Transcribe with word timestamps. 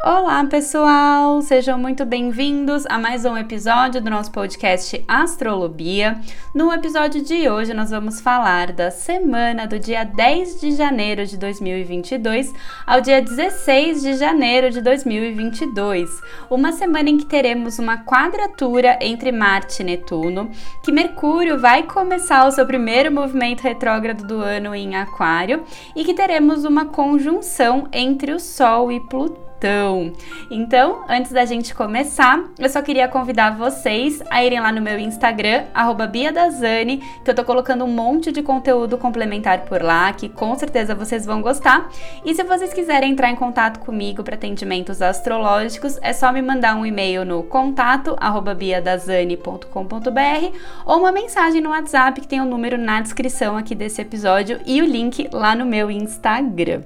Olá, 0.00 0.44
pessoal! 0.44 1.42
Sejam 1.42 1.76
muito 1.76 2.06
bem-vindos 2.06 2.86
a 2.86 2.96
mais 2.96 3.24
um 3.24 3.36
episódio 3.36 4.00
do 4.00 4.08
nosso 4.08 4.30
podcast 4.30 5.04
Astrolobia. 5.08 6.20
No 6.54 6.72
episódio 6.72 7.20
de 7.20 7.50
hoje, 7.50 7.74
nós 7.74 7.90
vamos 7.90 8.20
falar 8.20 8.70
da 8.70 8.92
semana 8.92 9.66
do 9.66 9.76
dia 9.76 10.04
10 10.04 10.60
de 10.60 10.70
janeiro 10.76 11.26
de 11.26 11.36
2022 11.36 12.54
ao 12.86 13.00
dia 13.00 13.20
16 13.20 14.00
de 14.00 14.14
janeiro 14.14 14.70
de 14.70 14.80
2022. 14.80 16.08
Uma 16.48 16.70
semana 16.70 17.10
em 17.10 17.18
que 17.18 17.26
teremos 17.26 17.80
uma 17.80 17.98
quadratura 18.04 19.00
entre 19.02 19.32
Marte 19.32 19.82
e 19.82 19.84
Netuno, 19.84 20.48
que 20.80 20.92
Mercúrio 20.92 21.58
vai 21.58 21.82
começar 21.82 22.46
o 22.46 22.52
seu 22.52 22.64
primeiro 22.64 23.10
movimento 23.10 23.62
retrógrado 23.62 24.24
do 24.24 24.40
ano 24.40 24.76
em 24.76 24.94
Aquário 24.94 25.64
e 25.96 26.04
que 26.04 26.14
teremos 26.14 26.64
uma 26.64 26.84
conjunção 26.84 27.88
entre 27.92 28.32
o 28.32 28.38
Sol 28.38 28.92
e 28.92 29.00
Plutão 29.00 29.47
Plutão. 29.58 30.12
Então, 30.50 31.04
antes 31.08 31.32
da 31.32 31.44
gente 31.44 31.74
começar, 31.74 32.42
eu 32.58 32.68
só 32.68 32.80
queria 32.80 33.08
convidar 33.08 33.56
vocês 33.56 34.22
a 34.30 34.42
irem 34.42 34.60
lá 34.60 34.72
no 34.72 34.80
meu 34.80 34.98
Instagram, 34.98 35.64
BiaDazani, 36.10 37.02
que 37.24 37.30
eu 37.30 37.34
tô 37.34 37.44
colocando 37.44 37.84
um 37.84 37.92
monte 37.92 38.30
de 38.30 38.40
conteúdo 38.40 38.96
complementar 38.96 39.62
por 39.62 39.82
lá, 39.82 40.12
que 40.12 40.28
com 40.28 40.56
certeza 40.56 40.94
vocês 40.94 41.26
vão 41.26 41.42
gostar. 41.42 41.90
E 42.24 42.34
se 42.34 42.44
vocês 42.44 42.72
quiserem 42.72 43.12
entrar 43.12 43.30
em 43.30 43.36
contato 43.36 43.80
comigo 43.80 44.22
para 44.22 44.36
atendimentos 44.36 45.02
astrológicos, 45.02 45.98
é 46.02 46.12
só 46.12 46.32
me 46.32 46.40
mandar 46.40 46.76
um 46.76 46.86
e-mail 46.86 47.24
no 47.24 47.42
contato 47.42 48.16
biadazani.com.br 48.56 50.56
ou 50.86 50.98
uma 50.98 51.12
mensagem 51.12 51.60
no 51.60 51.70
WhatsApp 51.70 52.20
que 52.20 52.28
tem 52.28 52.40
o 52.40 52.44
um 52.44 52.48
número 52.48 52.78
na 52.78 53.00
descrição 53.00 53.56
aqui 53.56 53.74
desse 53.74 54.00
episódio 54.00 54.60
e 54.64 54.80
o 54.80 54.86
link 54.86 55.28
lá 55.32 55.54
no 55.54 55.66
meu 55.66 55.90
Instagram. 55.90 56.82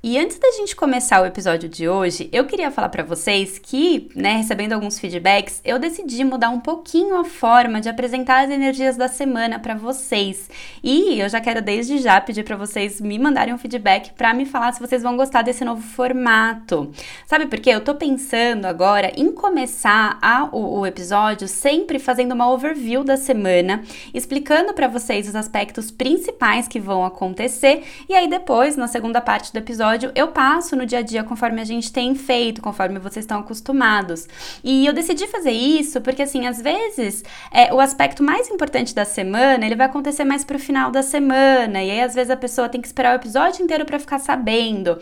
E 0.00 0.16
antes 0.16 0.38
da 0.38 0.52
gente 0.52 0.76
começar 0.76 1.20
o 1.20 1.26
episódio 1.26 1.68
de 1.68 1.88
hoje, 1.88 2.28
eu 2.32 2.44
queria 2.44 2.70
falar 2.70 2.88
para 2.88 3.02
vocês 3.02 3.58
que, 3.58 4.08
né, 4.14 4.36
recebendo 4.36 4.72
alguns 4.72 4.96
feedbacks, 4.96 5.60
eu 5.64 5.76
decidi 5.76 6.22
mudar 6.22 6.50
um 6.50 6.60
pouquinho 6.60 7.16
a 7.16 7.24
forma 7.24 7.80
de 7.80 7.88
apresentar 7.88 8.44
as 8.44 8.50
energias 8.50 8.96
da 8.96 9.08
semana 9.08 9.58
para 9.58 9.74
vocês. 9.74 10.48
E 10.84 11.18
eu 11.18 11.28
já 11.28 11.40
quero 11.40 11.60
desde 11.60 11.98
já 11.98 12.20
pedir 12.20 12.44
para 12.44 12.54
vocês 12.54 13.00
me 13.00 13.18
mandarem 13.18 13.52
um 13.52 13.58
feedback 13.58 14.12
para 14.12 14.32
me 14.32 14.46
falar 14.46 14.70
se 14.70 14.78
vocês 14.78 15.02
vão 15.02 15.16
gostar 15.16 15.42
desse 15.42 15.64
novo 15.64 15.82
formato. 15.82 16.92
Sabe 17.26 17.46
por 17.46 17.58
quê? 17.58 17.70
Eu 17.70 17.80
tô 17.80 17.96
pensando 17.96 18.66
agora 18.66 19.10
em 19.16 19.32
começar 19.32 20.16
a, 20.22 20.48
o, 20.52 20.78
o 20.78 20.86
episódio 20.86 21.48
sempre 21.48 21.98
fazendo 21.98 22.34
uma 22.34 22.48
overview 22.48 23.02
da 23.02 23.16
semana, 23.16 23.82
explicando 24.14 24.72
para 24.72 24.86
vocês 24.86 25.28
os 25.28 25.34
aspectos 25.34 25.90
principais 25.90 26.68
que 26.68 26.78
vão 26.78 27.04
acontecer 27.04 27.82
e 28.08 28.14
aí 28.14 28.28
depois, 28.28 28.76
na 28.76 28.86
segunda 28.86 29.20
parte 29.20 29.52
do 29.52 29.58
episódio 29.58 29.87
episódio 29.88 30.12
eu 30.14 30.28
passo 30.28 30.76
no 30.76 30.84
dia 30.84 30.98
a 30.98 31.02
dia 31.02 31.24
conforme 31.24 31.60
a 31.60 31.64
gente 31.64 31.92
tem 31.92 32.14
feito, 32.14 32.60
conforme 32.60 32.98
vocês 32.98 33.24
estão 33.24 33.40
acostumados. 33.40 34.28
E 34.62 34.84
eu 34.84 34.92
decidi 34.92 35.26
fazer 35.26 35.50
isso 35.50 36.00
porque, 36.00 36.22
assim, 36.22 36.46
às 36.46 36.60
vezes 36.60 37.24
é, 37.50 37.72
o 37.72 37.80
aspecto 37.80 38.22
mais 38.22 38.50
importante 38.50 38.94
da 38.94 39.04
semana 39.04 39.64
ele 39.64 39.74
vai 39.74 39.86
acontecer 39.86 40.24
mais 40.24 40.44
pro 40.44 40.58
final 40.58 40.90
da 40.90 41.02
semana. 41.02 41.82
E 41.82 41.90
aí, 41.90 42.00
às 42.00 42.14
vezes, 42.14 42.30
a 42.30 42.36
pessoa 42.36 42.68
tem 42.68 42.80
que 42.80 42.86
esperar 42.86 43.12
o 43.12 43.16
episódio 43.16 43.62
inteiro 43.62 43.84
para 43.84 43.98
ficar 43.98 44.18
sabendo. 44.18 44.98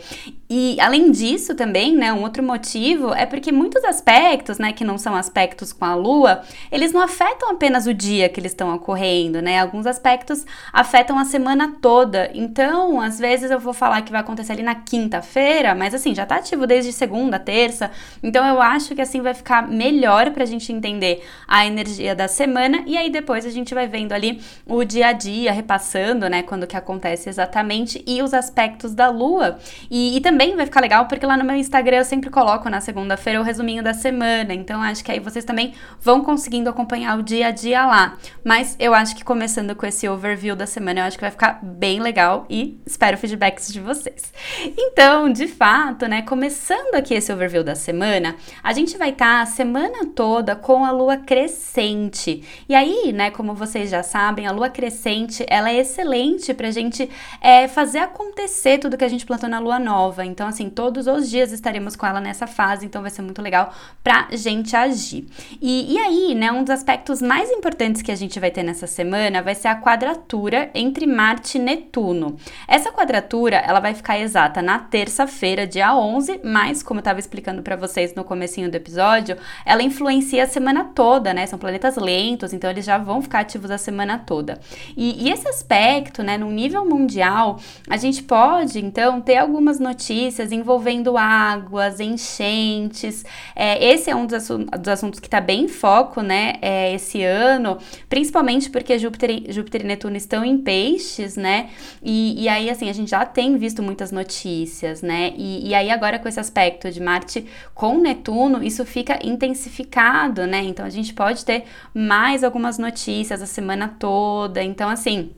E 0.49 0.79
além 0.79 1.11
disso, 1.11 1.55
também, 1.55 1.95
né, 1.95 2.13
um 2.13 2.23
outro 2.23 2.41
motivo 2.41 3.13
é 3.13 3.25
porque 3.25 3.51
muitos 3.51 3.83
aspectos, 3.83 4.57
né, 4.57 4.71
que 4.71 4.85
não 4.85 4.97
são 4.97 5.15
aspectos 5.15 5.73
com 5.73 5.83
a 5.83 5.95
lua, 5.95 6.41
eles 6.71 6.93
não 6.93 7.01
afetam 7.01 7.51
apenas 7.51 7.85
o 7.85 7.93
dia 7.93 8.29
que 8.29 8.39
eles 8.39 8.53
estão 8.53 8.73
ocorrendo, 8.73 9.41
né? 9.41 9.59
Alguns 9.59 9.85
aspectos 9.85 10.45
afetam 10.71 11.19
a 11.19 11.25
semana 11.25 11.75
toda. 11.81 12.31
Então, 12.33 13.01
às 13.01 13.19
vezes 13.19 13.51
eu 13.51 13.59
vou 13.59 13.73
falar 13.73 14.01
que 14.03 14.11
vai 14.11 14.21
acontecer 14.21 14.53
ali 14.53 14.63
na 14.63 14.76
quinta-feira, 14.77 15.75
mas 15.75 15.93
assim, 15.93 16.13
já 16.13 16.25
tá 16.25 16.37
ativo 16.37 16.65
desde 16.65 16.91
segunda, 16.91 17.37
terça. 17.39 17.91
Então 18.21 18.45
eu 18.45 18.61
acho 18.61 18.95
que 18.95 19.01
assim 19.01 19.21
vai 19.21 19.33
ficar 19.33 19.67
melhor 19.67 20.31
pra 20.31 20.45
gente 20.45 20.71
entender 20.71 21.23
a 21.47 21.65
energia 21.65 22.15
da 22.15 22.27
semana 22.27 22.83
e 22.85 22.97
aí 22.97 23.09
depois 23.09 23.45
a 23.45 23.49
gente 23.49 23.73
vai 23.73 23.87
vendo 23.87 24.13
ali 24.13 24.41
o 24.65 24.83
dia 24.83 25.07
a 25.07 25.11
dia, 25.11 25.51
repassando, 25.51 26.29
né, 26.29 26.43
quando 26.43 26.67
que 26.67 26.77
acontece 26.77 27.29
exatamente 27.29 28.03
e 28.07 28.21
os 28.21 28.33
aspectos 28.33 28.93
da 28.93 29.09
lua. 29.09 29.59
E, 29.89 30.17
e 30.17 30.21
também 30.21 30.55
vai 30.55 30.65
ficar 30.65 30.81
legal 30.81 31.05
porque 31.07 31.25
lá 31.25 31.37
no 31.37 31.43
meu 31.43 31.55
Instagram 31.55 31.97
eu 31.97 32.05
sempre 32.05 32.29
coloco 32.29 32.69
na 32.69 32.81
segunda-feira 32.81 33.39
o 33.39 33.43
resuminho 33.43 33.83
da 33.83 33.93
semana. 33.93 34.53
Então 34.53 34.81
acho 34.81 35.03
que 35.03 35.11
aí 35.11 35.19
vocês 35.19 35.45
também 35.45 35.73
vão 35.99 36.23
conseguindo 36.23 36.69
acompanhar 36.69 37.17
o 37.17 37.23
dia 37.23 37.47
a 37.47 37.51
dia 37.51 37.85
lá. 37.85 38.17
Mas 38.43 38.75
eu 38.79 38.93
acho 38.93 39.15
que 39.15 39.23
começando 39.23 39.75
com 39.75 39.85
esse 39.85 40.07
overview 40.07 40.55
da 40.55 40.65
semana, 40.65 41.01
eu 41.01 41.05
acho 41.05 41.17
que 41.17 41.23
vai 41.23 41.31
ficar 41.31 41.59
bem 41.61 41.99
legal 41.99 42.45
e 42.49 42.79
espero 42.85 43.17
feedbacks 43.17 43.71
de 43.71 43.79
vocês. 43.79 44.33
Então, 44.77 45.31
de 45.31 45.47
fato, 45.47 46.07
né, 46.07 46.21
começando 46.21 46.95
aqui 46.95 47.13
esse 47.13 47.31
overview 47.31 47.63
da 47.63 47.75
semana, 47.75 48.35
a 48.63 48.73
gente 48.73 48.97
vai 48.97 49.09
estar 49.09 49.37
tá 49.37 49.41
a 49.41 49.45
semana 49.45 50.05
toda 50.15 50.55
com 50.55 50.83
a 50.83 50.91
lua 50.91 51.17
crescente. 51.17 52.43
E 52.67 52.75
aí, 52.75 53.11
né, 53.13 53.31
como 53.31 53.53
vocês 53.53 53.89
já 53.89 54.03
sabem, 54.03 54.47
a 54.47 54.51
lua 54.51 54.69
crescente, 54.69 55.45
ela 55.47 55.69
é 55.69 55.77
excelente 55.77 56.53
pra 56.53 56.71
gente 56.71 57.09
é, 57.41 57.67
fazer 57.67 57.99
acontecer 57.99 58.79
tudo 58.79 58.97
que 58.97 59.03
a 59.03 59.07
gente 59.07 59.25
plantou 59.25 59.49
na 59.49 59.59
lua 59.59 59.79
nova. 59.79 60.25
Então, 60.25 60.47
assim, 60.47 60.69
todos 60.69 61.07
os 61.07 61.29
dias 61.29 61.51
estaremos 61.51 61.95
com 61.95 62.05
ela 62.05 62.19
nessa 62.19 62.47
fase, 62.47 62.85
então 62.85 63.01
vai 63.01 63.11
ser 63.11 63.21
muito 63.21 63.41
legal 63.41 63.73
pra 64.03 64.27
gente 64.31 64.75
agir. 64.75 65.27
E, 65.61 65.93
e 65.93 65.97
aí, 65.97 66.35
né, 66.35 66.51
um 66.51 66.63
dos 66.63 66.71
aspectos 66.71 67.21
mais 67.21 67.49
importantes 67.51 68.01
que 68.01 68.11
a 68.11 68.15
gente 68.15 68.39
vai 68.39 68.51
ter 68.51 68.63
nessa 68.63 68.87
semana 68.87 69.41
vai 69.41 69.55
ser 69.55 69.67
a 69.67 69.79
quadratura 69.79 70.69
entre 70.73 71.05
Marte 71.05 71.57
e 71.57 71.61
Netuno. 71.61 72.37
Essa 72.67 72.91
quadratura, 72.91 73.57
ela 73.57 73.79
vai 73.79 73.93
ficar 73.93 74.19
exata 74.19 74.56
data 74.57 74.61
na 74.61 74.79
terça-feira, 74.79 75.67
dia 75.67 75.95
11, 75.95 76.41
mas 76.43 76.81
como 76.81 76.99
eu 76.99 77.01
estava 77.01 77.19
explicando 77.19 77.61
para 77.61 77.75
vocês 77.75 78.13
no 78.15 78.23
comecinho 78.23 78.69
do 78.69 78.75
episódio, 78.75 79.37
ela 79.65 79.83
influencia 79.83 80.43
a 80.43 80.47
semana 80.47 80.85
toda, 80.95 81.33
né? 81.33 81.45
São 81.45 81.59
planetas 81.59 81.95
lentos, 81.95 82.53
então 82.53 82.69
eles 82.69 82.85
já 82.85 82.97
vão 82.97 83.21
ficar 83.21 83.39
ativos 83.39 83.69
a 83.71 83.77
semana 83.77 84.17
toda. 84.17 84.59
E, 84.95 85.25
e 85.25 85.31
esse 85.31 85.47
aspecto, 85.47 86.23
né, 86.23 86.37
no 86.37 86.49
nível 86.49 86.85
mundial, 86.85 87.59
a 87.89 87.97
gente 87.97 88.23
pode 88.23 88.79
então 88.83 89.21
ter 89.21 89.37
algumas 89.37 89.79
notícias 89.79 90.51
envolvendo 90.51 91.17
águas, 91.17 91.99
enchentes. 91.99 93.25
É, 93.55 93.83
esse 93.91 94.09
é 94.09 94.15
um 94.15 94.25
dos, 94.25 94.47
dos 94.47 94.87
assuntos 94.87 95.19
que 95.19 95.27
está 95.27 95.41
bem 95.41 95.65
em 95.65 95.67
foco, 95.67 96.21
né, 96.21 96.55
é, 96.61 96.93
esse 96.93 97.23
ano, 97.23 97.77
principalmente 98.09 98.69
porque 98.69 98.97
Júpiter, 98.97 99.51
Júpiter 99.51 99.81
e 99.81 99.85
Netuno 99.85 100.15
estão 100.15 100.43
em 100.43 100.57
peixes, 100.57 101.35
né? 101.35 101.69
E, 102.01 102.43
e 102.43 102.49
aí, 102.49 102.69
assim, 102.69 102.89
a 102.89 102.93
gente 102.93 103.09
já 103.09 103.25
tem 103.25 103.57
visto 103.57 103.83
muitas 103.83 104.11
notícias 104.11 104.46
notícias, 104.47 105.01
né? 105.01 105.33
E, 105.35 105.69
e 105.69 105.75
aí 105.75 105.91
agora 105.91 106.17
com 106.17 106.27
esse 106.27 106.39
aspecto 106.39 106.89
de 106.89 107.01
Marte 107.01 107.45
com 107.73 107.97
Netuno, 107.99 108.63
isso 108.63 108.85
fica 108.85 109.19
intensificado, 109.25 110.47
né? 110.47 110.63
Então 110.63 110.85
a 110.85 110.89
gente 110.89 111.13
pode 111.13 111.43
ter 111.43 111.65
mais 111.93 112.43
algumas 112.43 112.77
notícias 112.77 113.41
a 113.41 113.45
semana 113.45 113.95
toda. 113.99 114.63
Então, 114.63 114.89
assim. 114.89 115.31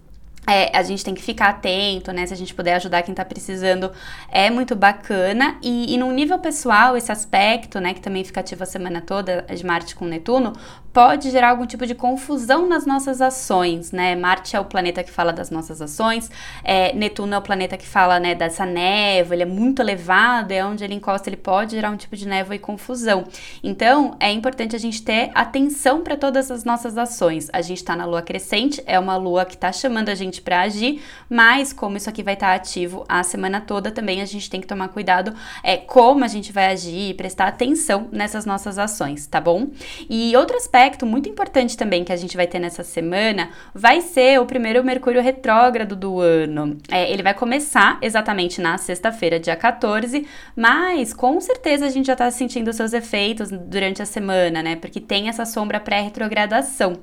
É, 0.47 0.75
a 0.75 0.81
gente 0.81 1.05
tem 1.05 1.13
que 1.13 1.21
ficar 1.21 1.49
atento, 1.49 2.11
né? 2.11 2.25
Se 2.25 2.33
a 2.33 2.37
gente 2.37 2.55
puder 2.55 2.73
ajudar 2.75 3.03
quem 3.03 3.13
tá 3.13 3.23
precisando, 3.23 3.91
é 4.31 4.49
muito 4.49 4.75
bacana. 4.75 5.57
E, 5.61 5.93
e 5.93 5.97
no 5.97 6.11
nível 6.11 6.39
pessoal, 6.39 6.97
esse 6.97 7.11
aspecto, 7.11 7.79
né, 7.79 7.93
que 7.93 8.01
também 8.01 8.23
fica 8.23 8.39
ativo 8.39 8.63
a 8.63 8.65
semana 8.65 8.99
toda, 8.99 9.43
de 9.43 9.63
Marte 9.63 9.93
com 9.93 10.05
Netuno, 10.05 10.53
pode 10.91 11.29
gerar 11.29 11.49
algum 11.49 11.65
tipo 11.65 11.85
de 11.85 11.93
confusão 11.93 12.67
nas 12.67 12.85
nossas 12.85 13.21
ações, 13.21 13.91
né? 13.91 14.15
Marte 14.15 14.55
é 14.55 14.59
o 14.59 14.65
planeta 14.65 15.03
que 15.03 15.11
fala 15.11 15.31
das 15.31 15.49
nossas 15.49 15.81
ações, 15.81 16.31
é, 16.63 16.93
Netuno 16.93 17.33
é 17.35 17.37
o 17.37 17.41
planeta 17.41 17.77
que 17.77 17.87
fala, 17.87 18.19
né, 18.19 18.33
dessa 18.33 18.65
névoa, 18.65 19.35
ele 19.35 19.43
é 19.43 19.45
muito 19.45 19.81
elevado, 19.81 20.51
é 20.51 20.65
onde 20.65 20.83
ele 20.83 20.95
encosta, 20.95 21.29
ele 21.29 21.37
pode 21.37 21.75
gerar 21.75 21.91
um 21.91 21.97
tipo 21.97 22.15
de 22.15 22.27
névoa 22.27 22.55
e 22.55 22.59
confusão. 22.59 23.25
Então, 23.63 24.15
é 24.19 24.31
importante 24.31 24.75
a 24.75 24.79
gente 24.79 25.01
ter 25.03 25.29
atenção 25.35 26.01
para 26.01 26.17
todas 26.17 26.49
as 26.49 26.63
nossas 26.63 26.97
ações. 26.97 27.49
A 27.53 27.61
gente 27.61 27.83
tá 27.83 27.95
na 27.95 28.05
lua 28.05 28.21
crescente, 28.21 28.81
é 28.85 28.99
uma 28.99 29.15
lua 29.15 29.45
que 29.45 29.57
tá 29.57 29.71
chamando 29.71 30.09
a 30.09 30.15
gente 30.15 30.41
para 30.41 30.61
agir, 30.61 31.01
mas 31.29 31.71
como 31.71 31.97
isso 31.97 32.09
aqui 32.09 32.23
vai 32.23 32.33
estar 32.33 32.47
tá 32.47 32.55
ativo 32.55 33.05
a 33.07 33.21
semana 33.23 33.61
toda, 33.61 33.91
também 33.91 34.21
a 34.21 34.25
gente 34.25 34.49
tem 34.49 34.59
que 34.59 34.67
tomar 34.67 34.89
cuidado 34.89 35.33
é 35.63 35.77
como 35.77 36.23
a 36.23 36.27
gente 36.27 36.51
vai 36.51 36.67
agir 36.67 37.09
e 37.09 37.13
prestar 37.13 37.47
atenção 37.47 38.07
nessas 38.11 38.45
nossas 38.45 38.77
ações, 38.77 39.27
tá 39.27 39.39
bom? 39.39 39.67
E 40.09 40.35
outro 40.35 40.57
aspecto 40.57 40.78
aspecto 40.79 41.05
muito 41.05 41.27
importante 41.27 41.75
também 41.75 42.05
que 42.05 42.13
a 42.13 42.15
gente 42.15 42.37
vai 42.37 42.47
ter 42.47 42.57
nessa 42.57 42.85
semana 42.85 43.49
vai 43.73 43.99
ser 43.99 44.39
o 44.39 44.45
primeiro 44.45 44.81
Mercúrio 44.81 45.21
retrógrado 45.21 45.93
do 45.93 46.21
ano. 46.21 46.77
É, 46.89 47.11
ele 47.11 47.21
vai 47.21 47.33
começar 47.33 47.97
exatamente 48.01 48.61
na 48.61 48.77
sexta-feira, 48.77 49.37
dia 49.37 49.57
14, 49.57 50.25
mas 50.55 51.13
com 51.13 51.41
certeza 51.41 51.85
a 51.85 51.89
gente 51.89 52.05
já 52.05 52.13
está 52.13 52.31
sentindo 52.31 52.71
seus 52.71 52.93
efeitos 52.93 53.49
durante 53.51 54.01
a 54.01 54.05
semana, 54.05 54.63
né? 54.63 54.77
Porque 54.77 55.01
tem 55.01 55.27
essa 55.27 55.45
sombra 55.45 55.81
pré-retrogradação. 55.81 56.93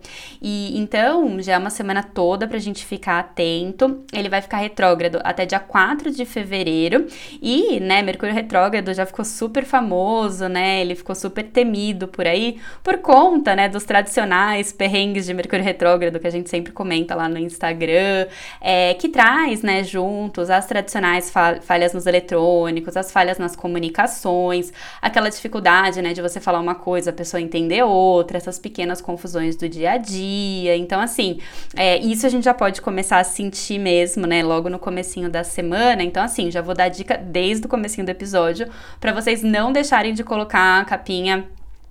E 0.40 0.79
então 0.79 1.38
já 1.43 1.52
é 1.52 1.58
uma 1.58 1.69
semana 1.69 2.02
toda 2.02 2.49
para 2.49 2.56
a 2.56 2.61
gente 2.61 2.82
ficar 2.82 3.19
atento. 3.19 4.05
Ele 4.11 4.31
vai 4.31 4.40
ficar 4.40 4.56
retrógrado 4.56 5.20
até 5.22 5.44
dia 5.44 5.61
4 5.61 6.11
de 6.11 6.25
fevereiro. 6.25 7.06
E, 7.43 7.79
né, 7.79 8.00
Mercúrio 8.00 8.34
retrógrado 8.34 8.94
já 8.94 9.05
ficou 9.05 9.25
super 9.25 9.67
famoso, 9.67 10.49
né? 10.49 10.81
Ele 10.81 10.94
ficou 10.94 11.14
super 11.14 11.44
temido 11.44 12.08
por 12.08 12.26
aí 12.26 12.58
por 12.82 12.96
conta, 12.99 13.55
né? 13.55 13.65
Né, 13.66 13.68
dos 13.68 13.84
tradicionais 13.84 14.72
perrengues 14.72 15.26
de 15.26 15.34
Mercúrio 15.34 15.64
retrógrado 15.64 16.18
que 16.18 16.26
a 16.26 16.30
gente 16.30 16.48
sempre 16.48 16.72
comenta 16.72 17.14
lá 17.14 17.28
no 17.28 17.38
Instagram, 17.38 18.26
é, 18.60 18.94
que 18.94 19.08
traz, 19.08 19.62
né, 19.62 19.82
juntos 19.82 20.48
as 20.48 20.66
tradicionais 20.66 21.32
falhas 21.62 21.92
nos 21.92 22.06
eletrônicos, 22.06 22.96
as 22.96 23.10
falhas 23.10 23.38
nas 23.38 23.54
comunicações, 23.56 24.72
aquela 25.02 25.28
dificuldade, 25.28 26.00
né, 26.00 26.12
de 26.12 26.22
você 26.22 26.40
falar 26.40 26.60
uma 26.60 26.74
coisa, 26.74 27.10
a 27.10 27.12
pessoa 27.12 27.40
entender 27.40 27.82
outra, 27.82 28.36
essas 28.36 28.58
pequenas 28.58 29.00
confusões 29.00 29.56
do 29.56 29.69
dia 29.69 29.92
a 29.92 29.96
dia. 29.96 30.76
Então, 30.76 31.00
assim, 31.00 31.40
é, 31.76 31.98
isso 31.98 32.26
a 32.26 32.28
gente 32.28 32.44
já 32.44 32.54
pode 32.54 32.80
começar 32.80 33.19
a 33.19 33.24
sentir 33.24 33.78
mesmo, 33.78 34.26
né, 34.26 34.42
logo 34.42 34.69
no 34.69 34.78
comecinho 34.78 35.28
da 35.28 35.42
semana. 35.42 36.02
Então, 36.02 36.22
assim, 36.22 36.50
já 36.50 36.62
vou 36.62 36.74
dar 36.74 36.88
dica 36.88 37.16
desde 37.16 37.66
o 37.66 37.69
comecinho 37.69 38.06
do 38.06 38.10
episódio 38.10 38.69
para 39.00 39.12
vocês 39.12 39.42
não 39.42 39.72
deixarem 39.72 40.14
de 40.14 40.22
colocar 40.22 40.80
a 40.80 40.84
capinha 40.84 41.48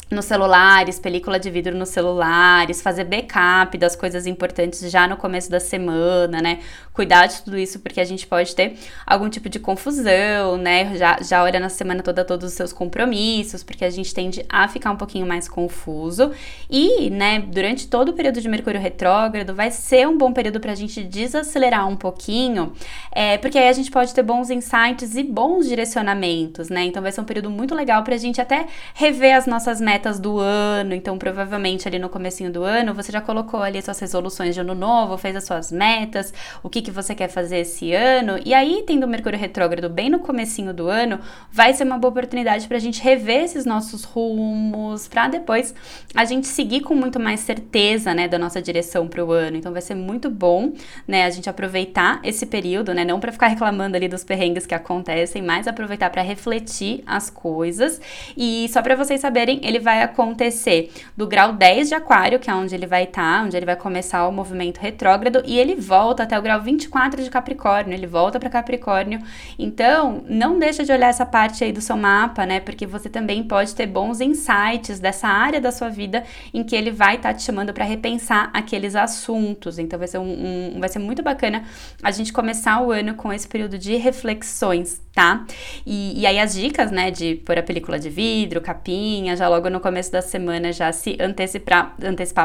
nos 0.10 0.26
celulares, 0.26 1.00
película 1.00 1.40
de 1.40 1.50
vidro 1.50 1.76
nos 1.76 1.90
celulares, 1.90 2.82
fazer 2.82 3.06
backup 3.06 3.76
das 3.78 3.96
coisas 3.96 4.28
importantes 4.28 4.92
já 4.92 5.08
no 5.08 5.18
começo 5.18 5.50
da 5.50 5.60
semana, 5.60 6.42
né? 6.42 6.60
Cuidar 6.94 7.26
de 7.26 7.42
tudo 7.42 7.58
isso 7.58 7.80
porque 7.80 8.00
a 8.00 8.06
gente 8.06 8.28
pode 8.28 8.56
ter 8.56 8.78
algum 9.06 9.28
tipo 9.30 9.50
de 9.50 9.60
confusão, 9.60 10.58
né? 10.58 10.96
Já, 10.96 11.18
já 11.22 11.44
olha 11.44 11.60
na 11.60 11.70
semana 11.70 12.04
toda 12.04 12.24
todos 12.24 12.50
os 12.50 12.54
seus 12.54 12.72
compromissos, 12.72 13.64
porque 13.64 13.84
a 13.84 13.90
gente 13.90 14.14
tende 14.14 14.46
a 14.48 14.68
ficar 14.68 14.92
um 14.92 14.96
pouquinho 14.96 15.26
mais 15.26 15.50
confuso. 15.50 16.32
E, 16.70 17.10
né, 17.10 17.40
durante 17.40 17.88
todo 17.88 18.10
o 18.10 18.14
período 18.14 18.40
de 18.40 18.48
Mercúrio 18.48 18.80
retrógrado, 18.80 19.56
vai 19.56 19.72
ser 19.72 20.08
um 20.08 20.18
bom 20.18 20.32
período 20.32 20.60
para 20.60 20.72
a 20.72 20.76
gente 20.76 21.04
desacelerar 21.04 21.88
um 21.88 21.96
pouquinho, 21.96 22.74
é, 23.12 23.38
porque 23.38 23.58
aí 23.58 23.68
a 23.68 23.74
gente 23.74 23.90
pode 23.90 24.14
ter 24.14 24.24
bons 24.24 24.50
insights 24.50 25.16
e 25.16 25.24
bons 25.24 25.68
direcionamentos, 25.68 26.70
né? 26.70 26.84
Então 26.84 27.02
vai 27.02 27.12
ser 27.12 27.22
um 27.22 27.26
período 27.26 27.50
muito 27.50 27.74
legal 27.74 28.04
para 28.04 28.16
a 28.16 28.18
gente 28.18 28.40
até 28.40 28.68
rever 28.94 29.36
as 29.36 29.48
nossas 29.48 29.82
metas 29.82 29.95
metas 29.96 30.20
do 30.20 30.40
ano, 30.40 30.94
então 30.94 31.18
provavelmente 31.18 31.88
ali 31.88 31.98
no 31.98 32.10
comecinho 32.10 32.52
do 32.52 32.64
ano 32.64 32.94
você 32.94 33.12
já 33.12 33.22
colocou 33.22 33.62
ali 33.62 33.82
suas 33.82 33.98
resoluções 33.98 34.54
de 34.54 34.60
ano 34.60 34.76
novo, 34.76 35.18
fez 35.18 35.36
as 35.36 35.46
suas 35.46 35.72
metas, 35.72 36.34
o 36.62 36.70
que 36.70 36.82
que 36.82 36.92
você 36.92 37.16
quer 37.16 37.30
fazer 37.30 37.60
esse 37.60 37.94
ano, 37.94 38.38
e 38.44 38.54
aí 38.54 38.84
tendo 38.86 39.06
o 39.06 39.08
Mercúrio 39.08 39.40
retrógrado 39.40 39.90
bem 39.90 40.10
no 40.10 40.20
comecinho 40.20 40.74
do 40.74 40.90
ano, 40.90 41.20
vai 41.50 41.74
ser 41.74 41.86
uma 41.86 41.98
boa 41.98 42.12
oportunidade 42.12 42.68
para 42.68 42.76
a 42.76 42.80
gente 42.80 43.02
rever 43.02 43.44
esses 43.44 43.66
nossos 43.66 44.04
rumos, 44.04 45.08
para 45.08 45.30
depois 45.30 45.74
a 46.14 46.26
gente 46.26 46.48
seguir 46.48 46.82
com 46.82 46.94
muito 46.94 47.20
mais 47.20 47.40
certeza, 47.40 48.14
né, 48.14 48.28
da 48.28 48.38
nossa 48.38 48.62
direção 48.62 49.08
para 49.08 49.24
o 49.24 49.32
ano. 49.32 49.56
Então 49.56 49.72
vai 49.72 49.82
ser 49.82 49.96
muito 49.96 50.30
bom, 50.30 50.74
né, 51.08 51.24
a 51.24 51.30
gente 51.30 51.50
aproveitar 51.50 52.20
esse 52.24 52.46
período, 52.46 52.94
né, 52.94 53.06
não 53.06 53.20
para 53.20 53.32
ficar 53.32 53.48
reclamando 53.48 53.96
ali 53.96 54.10
dos 54.10 54.24
perrengues 54.24 54.66
que 54.66 54.76
acontecem, 54.76 55.42
mas 55.42 55.68
aproveitar 55.68 56.10
para 56.10 56.22
refletir 56.22 57.02
as 57.06 57.30
coisas. 57.30 58.02
E 58.36 58.68
só 58.70 58.82
para 58.82 58.96
vocês 58.96 59.22
saberem, 59.22 59.62
ele 59.64 59.80
vai 59.86 60.02
acontecer 60.02 60.92
do 61.16 61.28
grau 61.28 61.54
10 61.54 61.90
de 61.90 61.96
Aquário, 61.96 62.40
que 62.40 62.50
é 62.50 62.56
onde 62.56 62.74
ele 62.74 62.88
vai 62.88 63.04
estar, 63.04 63.42
tá, 63.42 63.44
onde 63.46 63.56
ele 63.56 63.68
vai 63.68 63.76
começar 63.76 64.28
o 64.28 64.32
movimento 64.32 64.80
retrógrado, 64.80 65.44
e 65.46 65.60
ele 65.60 65.76
volta 65.76 66.24
até 66.24 66.38
o 66.38 66.42
grau 66.42 66.60
24 66.60 67.24
de 67.24 67.30
Capricórnio, 67.30 67.94
ele 67.94 68.08
volta 68.08 68.40
para 68.40 68.50
Capricórnio. 68.50 69.20
Então, 69.60 70.24
não 70.28 70.58
deixa 70.58 70.84
de 70.84 70.92
olhar 70.92 71.10
essa 71.10 71.26
parte 71.26 71.64
aí 71.64 71.72
do 71.72 71.82
seu 71.82 71.96
mapa, 71.96 72.48
né? 72.48 72.60
Porque 72.60 72.88
você 72.88 73.08
também 73.08 73.44
pode 73.44 73.76
ter 73.76 73.86
bons 73.86 74.20
insights 74.22 75.00
dessa 75.00 75.28
área 75.28 75.62
da 75.62 75.72
sua 75.72 75.90
vida 75.90 76.24
em 76.52 76.64
que 76.64 76.76
ele 76.76 76.90
vai 76.90 77.18
estar 77.18 77.30
tá 77.30 77.36
te 77.36 77.44
chamando 77.44 77.72
para 77.72 77.86
repensar 77.86 78.50
aqueles 78.52 78.96
assuntos. 78.96 79.78
Então, 79.78 80.00
vai 80.00 80.08
ser, 80.08 80.18
um, 80.18 80.74
um, 80.76 80.80
vai 80.80 80.90
ser 80.90 81.00
muito 81.00 81.22
bacana 81.22 81.64
a 82.02 82.10
gente 82.10 82.34
começar 82.34 82.82
o 82.82 82.92
ano 82.92 83.14
com 83.14 83.32
esse 83.32 83.48
período 83.48 83.78
de 83.78 83.96
reflexões, 83.98 85.00
tá? 85.14 85.46
E, 85.86 86.22
e 86.22 86.26
aí 86.26 86.40
as 86.40 86.56
dicas, 86.56 86.90
né, 86.90 87.12
de 87.12 87.36
pôr 87.36 87.60
a 87.60 87.64
película 87.64 88.00
de 88.00 88.10
vidro, 88.10 88.62
capinha, 88.62 89.36
já 89.36 89.48
logo 89.48 89.70
no 89.70 89.75
começo 89.80 90.12
da 90.12 90.22
semana 90.22 90.72
já 90.72 90.92
se 90.92 91.18
antecipar, 91.20 91.96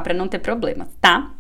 para 0.02 0.14
não 0.14 0.28
ter 0.28 0.38
problemas, 0.38 0.88
tá? 1.00 1.30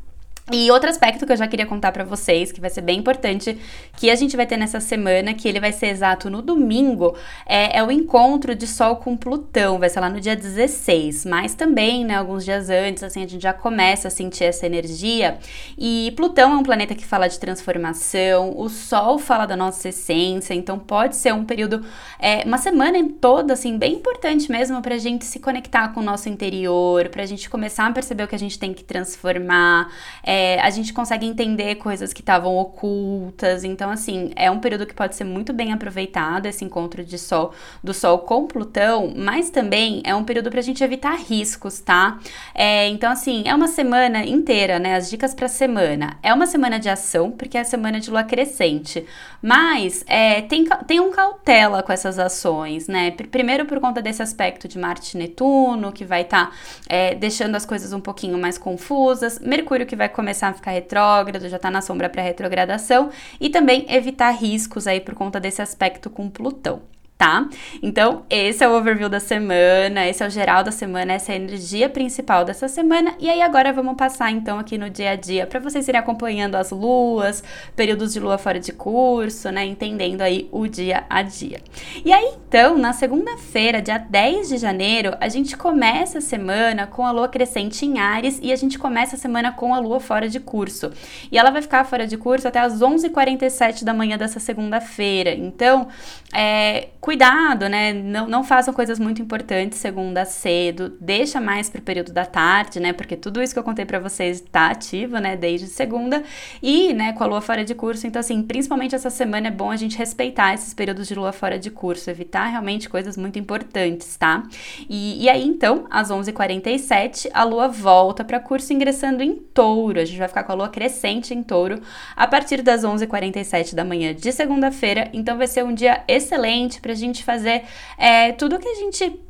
E 0.52 0.70
outro 0.70 0.90
aspecto 0.90 1.24
que 1.24 1.32
eu 1.32 1.36
já 1.36 1.46
queria 1.46 1.64
contar 1.64 1.92
para 1.92 2.02
vocês, 2.02 2.50
que 2.50 2.60
vai 2.60 2.70
ser 2.70 2.80
bem 2.80 2.98
importante, 2.98 3.56
que 3.96 4.10
a 4.10 4.16
gente 4.16 4.36
vai 4.36 4.46
ter 4.46 4.56
nessa 4.56 4.80
semana, 4.80 5.32
que 5.32 5.46
ele 5.46 5.60
vai 5.60 5.70
ser 5.70 5.86
exato 5.86 6.28
no 6.28 6.42
domingo, 6.42 7.16
é, 7.46 7.78
é, 7.78 7.84
o 7.84 7.90
encontro 7.90 8.54
de 8.54 8.66
Sol 8.66 8.96
com 8.96 9.16
Plutão, 9.16 9.78
vai 9.78 9.88
ser 9.88 10.00
lá 10.00 10.10
no 10.10 10.20
dia 10.20 10.34
16, 10.34 11.24
mas 11.24 11.54
também, 11.54 12.04
né, 12.04 12.16
alguns 12.16 12.44
dias 12.44 12.68
antes, 12.68 13.04
assim, 13.04 13.22
a 13.22 13.28
gente 13.28 13.42
já 13.42 13.52
começa 13.52 14.08
a 14.08 14.10
sentir 14.10 14.44
essa 14.44 14.66
energia. 14.66 15.38
E 15.78 16.12
Plutão 16.16 16.52
é 16.52 16.56
um 16.56 16.62
planeta 16.64 16.94
que 16.96 17.04
fala 17.04 17.28
de 17.28 17.38
transformação, 17.38 18.52
o 18.56 18.68
Sol 18.68 19.18
fala 19.18 19.46
da 19.46 19.56
nossa 19.56 19.88
essência, 19.88 20.52
então 20.52 20.78
pode 20.78 21.14
ser 21.14 21.32
um 21.32 21.44
período, 21.44 21.84
é, 22.18 22.42
uma 22.44 22.58
semana 22.58 22.98
em 22.98 23.08
toda, 23.08 23.52
assim, 23.52 23.78
bem 23.78 23.94
importante 23.94 24.50
mesmo 24.50 24.82
pra 24.82 24.98
gente 24.98 25.24
se 25.24 25.38
conectar 25.38 25.88
com 25.88 26.00
o 26.00 26.02
nosso 26.02 26.28
interior, 26.28 27.08
pra 27.08 27.24
gente 27.24 27.48
começar 27.48 27.86
a 27.86 27.92
perceber 27.92 28.24
o 28.24 28.28
que 28.28 28.34
a 28.34 28.38
gente 28.38 28.58
tem 28.58 28.74
que 28.74 28.82
transformar. 28.82 29.92
É, 30.24 30.39
é, 30.40 30.58
a 30.60 30.70
gente 30.70 30.94
consegue 30.94 31.26
entender 31.26 31.74
coisas 31.74 32.14
que 32.14 32.20
estavam 32.20 32.56
ocultas. 32.56 33.62
Então, 33.62 33.90
assim, 33.90 34.30
é 34.34 34.50
um 34.50 34.58
período 34.58 34.86
que 34.86 34.94
pode 34.94 35.14
ser 35.14 35.24
muito 35.24 35.52
bem 35.52 35.70
aproveitado, 35.70 36.46
esse 36.46 36.64
encontro 36.64 37.04
de 37.04 37.18
Sol, 37.18 37.52
do 37.84 37.92
Sol 37.92 38.20
com 38.20 38.46
Plutão, 38.46 39.12
mas 39.14 39.50
também 39.50 40.00
é 40.02 40.14
um 40.14 40.24
período 40.24 40.50
pra 40.50 40.62
gente 40.62 40.82
evitar 40.82 41.14
riscos, 41.16 41.80
tá? 41.80 42.18
É, 42.54 42.88
então, 42.88 43.12
assim, 43.12 43.42
é 43.44 43.54
uma 43.54 43.68
semana 43.68 44.24
inteira, 44.24 44.78
né? 44.78 44.96
As 44.96 45.10
dicas 45.10 45.34
pra 45.34 45.46
semana. 45.46 46.16
É 46.22 46.32
uma 46.32 46.46
semana 46.46 46.80
de 46.80 46.88
ação, 46.88 47.30
porque 47.30 47.58
é 47.58 47.60
a 47.60 47.64
semana 47.64 48.00
de 48.00 48.10
lua 48.10 48.24
crescente. 48.24 49.04
Mas 49.42 50.02
é, 50.06 50.40
tem, 50.40 50.64
tem 50.86 51.00
um 51.00 51.10
cautela 51.10 51.82
com 51.82 51.92
essas 51.92 52.18
ações, 52.18 52.88
né? 52.88 53.10
Primeiro 53.10 53.66
por 53.66 53.78
conta 53.78 54.00
desse 54.00 54.22
aspecto 54.22 54.66
de 54.66 54.78
Marte 54.78 55.18
Netuno, 55.18 55.92
que 55.92 56.04
vai 56.04 56.22
estar 56.22 56.46
tá, 56.46 56.52
é, 56.88 57.14
deixando 57.14 57.56
as 57.56 57.66
coisas 57.66 57.92
um 57.92 58.00
pouquinho 58.00 58.38
mais 58.38 58.56
confusas. 58.56 59.38
Mercúrio 59.38 59.86
que 59.86 59.96
vai 59.96 60.08
começar 60.08 60.29
começar 60.30 60.48
a 60.48 60.52
ficar 60.52 60.70
retrógrado, 60.70 61.48
já 61.48 61.56
está 61.56 61.70
na 61.70 61.82
sombra 61.82 62.08
para 62.08 62.22
retrogradação, 62.22 63.10
e 63.40 63.50
também 63.50 63.84
evitar 63.88 64.30
riscos 64.30 64.86
aí 64.86 65.00
por 65.00 65.14
conta 65.14 65.40
desse 65.40 65.60
aspecto 65.60 66.08
com 66.08 66.30
Plutão 66.30 66.82
tá? 67.20 67.46
Então, 67.82 68.24
esse 68.30 68.64
é 68.64 68.68
o 68.68 68.74
overview 68.74 69.06
da 69.06 69.20
semana, 69.20 70.08
esse 70.08 70.22
é 70.22 70.26
o 70.26 70.30
geral 70.30 70.64
da 70.64 70.72
semana, 70.72 71.12
essa 71.12 71.32
é 71.32 71.34
a 71.34 71.36
energia 71.36 71.86
principal 71.86 72.46
dessa 72.46 72.66
semana. 72.66 73.14
E 73.20 73.28
aí 73.28 73.42
agora 73.42 73.74
vamos 73.74 73.94
passar 73.94 74.30
então 74.30 74.58
aqui 74.58 74.78
no 74.78 74.88
dia 74.88 75.10
a 75.10 75.16
dia 75.16 75.46
para 75.46 75.60
vocês 75.60 75.86
irem 75.86 76.00
acompanhando 76.00 76.54
as 76.54 76.70
luas, 76.70 77.44
períodos 77.76 78.14
de 78.14 78.20
lua 78.20 78.38
fora 78.38 78.58
de 78.58 78.72
curso, 78.72 79.50
né, 79.50 79.66
entendendo 79.66 80.22
aí 80.22 80.48
o 80.50 80.66
dia 80.66 81.04
a 81.10 81.20
dia. 81.20 81.60
E 82.02 82.10
aí 82.10 82.32
então, 82.48 82.78
na 82.78 82.94
segunda-feira, 82.94 83.82
dia 83.82 83.98
10 83.98 84.48
de 84.48 84.56
janeiro, 84.56 85.14
a 85.20 85.28
gente 85.28 85.58
começa 85.58 86.18
a 86.18 86.20
semana 86.22 86.86
com 86.86 87.04
a 87.04 87.10
lua 87.10 87.28
crescente 87.28 87.84
em 87.84 87.98
Ares 87.98 88.40
e 88.42 88.50
a 88.50 88.56
gente 88.56 88.78
começa 88.78 89.16
a 89.16 89.18
semana 89.18 89.52
com 89.52 89.74
a 89.74 89.78
lua 89.78 90.00
fora 90.00 90.26
de 90.26 90.40
curso. 90.40 90.90
E 91.30 91.36
ela 91.36 91.50
vai 91.50 91.60
ficar 91.60 91.84
fora 91.84 92.06
de 92.06 92.16
curso 92.16 92.48
até 92.48 92.60
as 92.60 92.80
11h47 92.80 93.84
da 93.84 93.92
manhã 93.92 94.16
dessa 94.16 94.40
segunda-feira. 94.40 95.32
Então, 95.34 95.86
é, 96.32 96.88
cuidado, 97.10 97.68
né? 97.68 97.92
Não, 97.92 98.28
não 98.28 98.44
façam 98.44 98.72
coisas 98.72 99.00
muito 99.00 99.20
importantes 99.20 99.80
segunda 99.80 100.24
cedo, 100.24 100.96
deixa 101.00 101.40
mais 101.40 101.68
para 101.68 101.80
o 101.80 101.82
período 101.82 102.12
da 102.12 102.24
tarde, 102.24 102.78
né? 102.78 102.92
Porque 102.92 103.16
tudo 103.16 103.42
isso 103.42 103.52
que 103.52 103.58
eu 103.58 103.64
contei 103.64 103.84
para 103.84 103.98
vocês 103.98 104.36
está 104.36 104.70
ativo, 104.70 105.18
né? 105.18 105.36
Desde 105.36 105.66
segunda 105.66 106.22
e, 106.62 106.92
né, 106.92 107.12
com 107.12 107.24
a 107.24 107.26
lua 107.26 107.40
fora 107.40 107.64
de 107.64 107.74
curso. 107.74 108.06
Então, 108.06 108.20
assim, 108.20 108.44
principalmente 108.44 108.94
essa 108.94 109.10
semana 109.10 109.48
é 109.48 109.50
bom 109.50 109.72
a 109.72 109.76
gente 109.76 109.98
respeitar 109.98 110.54
esses 110.54 110.72
períodos 110.72 111.08
de 111.08 111.16
lua 111.16 111.32
fora 111.32 111.58
de 111.58 111.68
curso, 111.68 112.08
evitar 112.08 112.46
realmente 112.46 112.88
coisas 112.88 113.16
muito 113.16 113.40
importantes, 113.40 114.16
tá? 114.16 114.44
E, 114.88 115.24
e 115.24 115.28
aí, 115.28 115.44
então, 115.44 115.86
às 115.90 116.10
11h47, 116.10 117.28
a 117.34 117.42
lua 117.42 117.66
volta 117.66 118.22
para 118.22 118.38
curso 118.38 118.72
ingressando 118.72 119.20
em 119.20 119.34
touro. 119.34 119.98
A 119.98 120.04
gente 120.04 120.18
vai 120.18 120.28
ficar 120.28 120.44
com 120.44 120.52
a 120.52 120.54
lua 120.54 120.68
crescente 120.68 121.34
em 121.34 121.42
touro 121.42 121.80
a 122.14 122.28
partir 122.28 122.62
das 122.62 122.84
11h47 122.84 123.74
da 123.74 123.84
manhã 123.84 124.14
de 124.14 124.30
segunda-feira. 124.30 125.10
Então, 125.12 125.36
vai 125.36 125.48
ser 125.48 125.64
um 125.64 125.74
dia 125.74 126.04
excelente 126.06 126.80
para 126.80 126.94
gente 126.94 126.99
fazer 127.24 127.62
é, 127.98 128.32
tudo 128.32 128.58
que 128.58 128.68
a 128.68 128.74
gente 128.74 129.20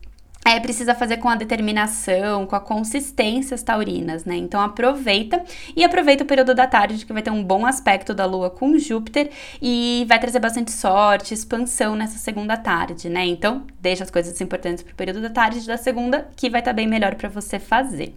é, 0.44 0.58
precisa 0.58 0.94
fazer 0.94 1.18
com 1.18 1.28
a 1.28 1.36
determinação, 1.36 2.46
com 2.46 2.56
a 2.56 2.60
consistência 2.60 3.56
taurinas, 3.58 4.24
né? 4.24 4.36
Então 4.36 4.60
aproveita 4.60 5.42
e 5.76 5.84
aproveita 5.84 6.24
o 6.24 6.26
período 6.26 6.54
da 6.54 6.66
tarde 6.66 7.04
que 7.04 7.12
vai 7.12 7.22
ter 7.22 7.30
um 7.30 7.44
bom 7.44 7.66
aspecto 7.66 8.14
da 8.14 8.24
Lua 8.24 8.48
com 8.48 8.78
Júpiter 8.78 9.30
e 9.60 10.06
vai 10.08 10.18
trazer 10.18 10.38
bastante 10.38 10.72
sorte, 10.72 11.34
expansão 11.34 11.94
nessa 11.94 12.16
segunda 12.16 12.56
tarde, 12.56 13.10
né? 13.10 13.26
Então 13.26 13.66
deixa 13.80 14.02
as 14.02 14.10
coisas 14.10 14.40
importantes 14.40 14.82
para 14.82 14.92
o 14.92 14.96
período 14.96 15.20
da 15.20 15.28
tarde 15.28 15.66
da 15.66 15.76
segunda 15.76 16.28
que 16.34 16.48
vai 16.48 16.60
estar 16.60 16.70
tá 16.70 16.76
bem 16.76 16.86
melhor 16.86 17.16
para 17.16 17.28
você 17.28 17.58
fazer. 17.58 18.14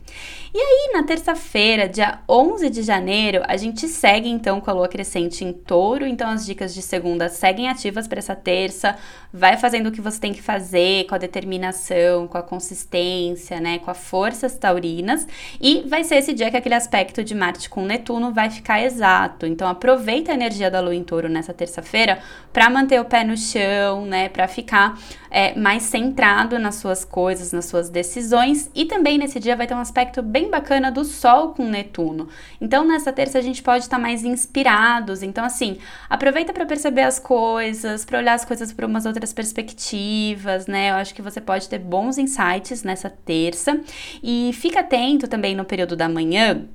E 0.54 0.58
aí 0.58 0.94
na 0.94 1.04
terça-feira, 1.04 1.90
dia 1.90 2.20
11 2.30 2.70
de 2.70 2.84
janeiro, 2.84 3.42
a 3.48 3.58
gente 3.58 3.88
segue 3.88 4.30
então 4.30 4.62
com 4.62 4.70
a 4.70 4.74
Lua 4.74 4.88
crescente 4.88 5.44
em 5.44 5.52
Touro, 5.52 6.06
então 6.06 6.30
as 6.30 6.46
dicas 6.46 6.74
de 6.74 6.82
segunda 6.82 7.28
seguem 7.28 7.68
ativas 7.68 8.08
para 8.08 8.20
essa 8.20 8.36
terça, 8.36 8.96
vai 9.32 9.58
fazendo 9.58 9.88
o 9.88 9.92
que 9.92 10.00
você 10.00 10.20
tem 10.20 10.32
que 10.32 10.42
fazer 10.42 11.06
com 11.06 11.16
a 11.16 11.18
determinação 11.18 12.13
com 12.30 12.38
a 12.38 12.44
consistência, 12.44 13.60
né, 13.60 13.80
com 13.80 13.92
a 13.92 13.94
forças 13.94 14.58
taurinas, 14.58 15.28
e 15.60 15.84
vai 15.88 16.04
ser 16.04 16.16
esse 16.16 16.34
dia 16.34 16.50
que 16.50 16.58
aquele 16.58 16.76
aspecto 16.76 17.24
de 17.24 17.36
Marte 17.36 17.70
com 17.70 17.86
Netuno 17.86 18.32
vai 18.32 18.50
ficar 18.50 18.82
exato. 18.82 19.46
Então 19.46 19.68
aproveita 19.68 20.32
a 20.32 20.36
energia 20.36 20.70
da 20.70 20.80
lua 20.80 20.96
em 20.96 21.04
touro 21.04 21.28
nessa 21.28 21.54
terça-feira 21.54 22.20
para 22.52 22.70
manter 22.70 23.00
o 23.00 23.06
pé 23.06 23.24
no 23.24 23.36
chão, 23.36 24.06
né, 24.06 24.30
para 24.30 24.48
ficar 24.48 24.98
é, 25.34 25.58
mais 25.58 25.84
centrado 25.84 26.60
nas 26.60 26.76
suas 26.76 27.04
coisas, 27.04 27.52
nas 27.52 27.66
suas 27.66 27.90
decisões, 27.90 28.70
e 28.76 28.86
também 28.86 29.18
nesse 29.18 29.40
dia 29.40 29.56
vai 29.56 29.66
ter 29.66 29.74
um 29.74 29.80
aspecto 29.80 30.22
bem 30.22 30.50
bacana 30.50 30.92
do 30.92 31.04
Sol 31.04 31.54
com 31.56 31.68
Netuno. 31.68 32.30
Então 32.62 32.86
nessa 32.86 33.12
terça 33.12 33.40
a 33.40 33.42
gente 33.42 33.64
pode 33.64 33.84
estar 33.84 33.98
tá 33.98 34.02
mais 34.02 34.24
inspirados. 34.24 35.24
Então 35.24 35.44
assim, 35.44 35.80
aproveita 36.08 36.54
para 36.54 36.66
perceber 36.66 37.02
as 37.02 37.18
coisas, 37.18 38.06
para 38.06 38.20
olhar 38.20 38.34
as 38.34 38.46
coisas 38.46 38.72
por 38.72 38.86
umas 38.86 39.06
outras 39.08 39.34
perspectivas, 39.34 40.68
né? 40.68 40.92
Eu 40.92 40.96
acho 40.96 41.16
que 41.16 41.22
você 41.22 41.42
pode 41.42 41.68
ter 41.68 41.80
bons 41.80 42.03
insights 42.18 42.84
nessa 42.84 43.10
terça 43.10 43.80
e 44.22 44.52
fica 44.54 44.82
atento 44.82 45.28
também 45.28 45.56
no 45.56 45.66
período 45.66 45.96
da 45.96 46.08
manhã 46.10 46.66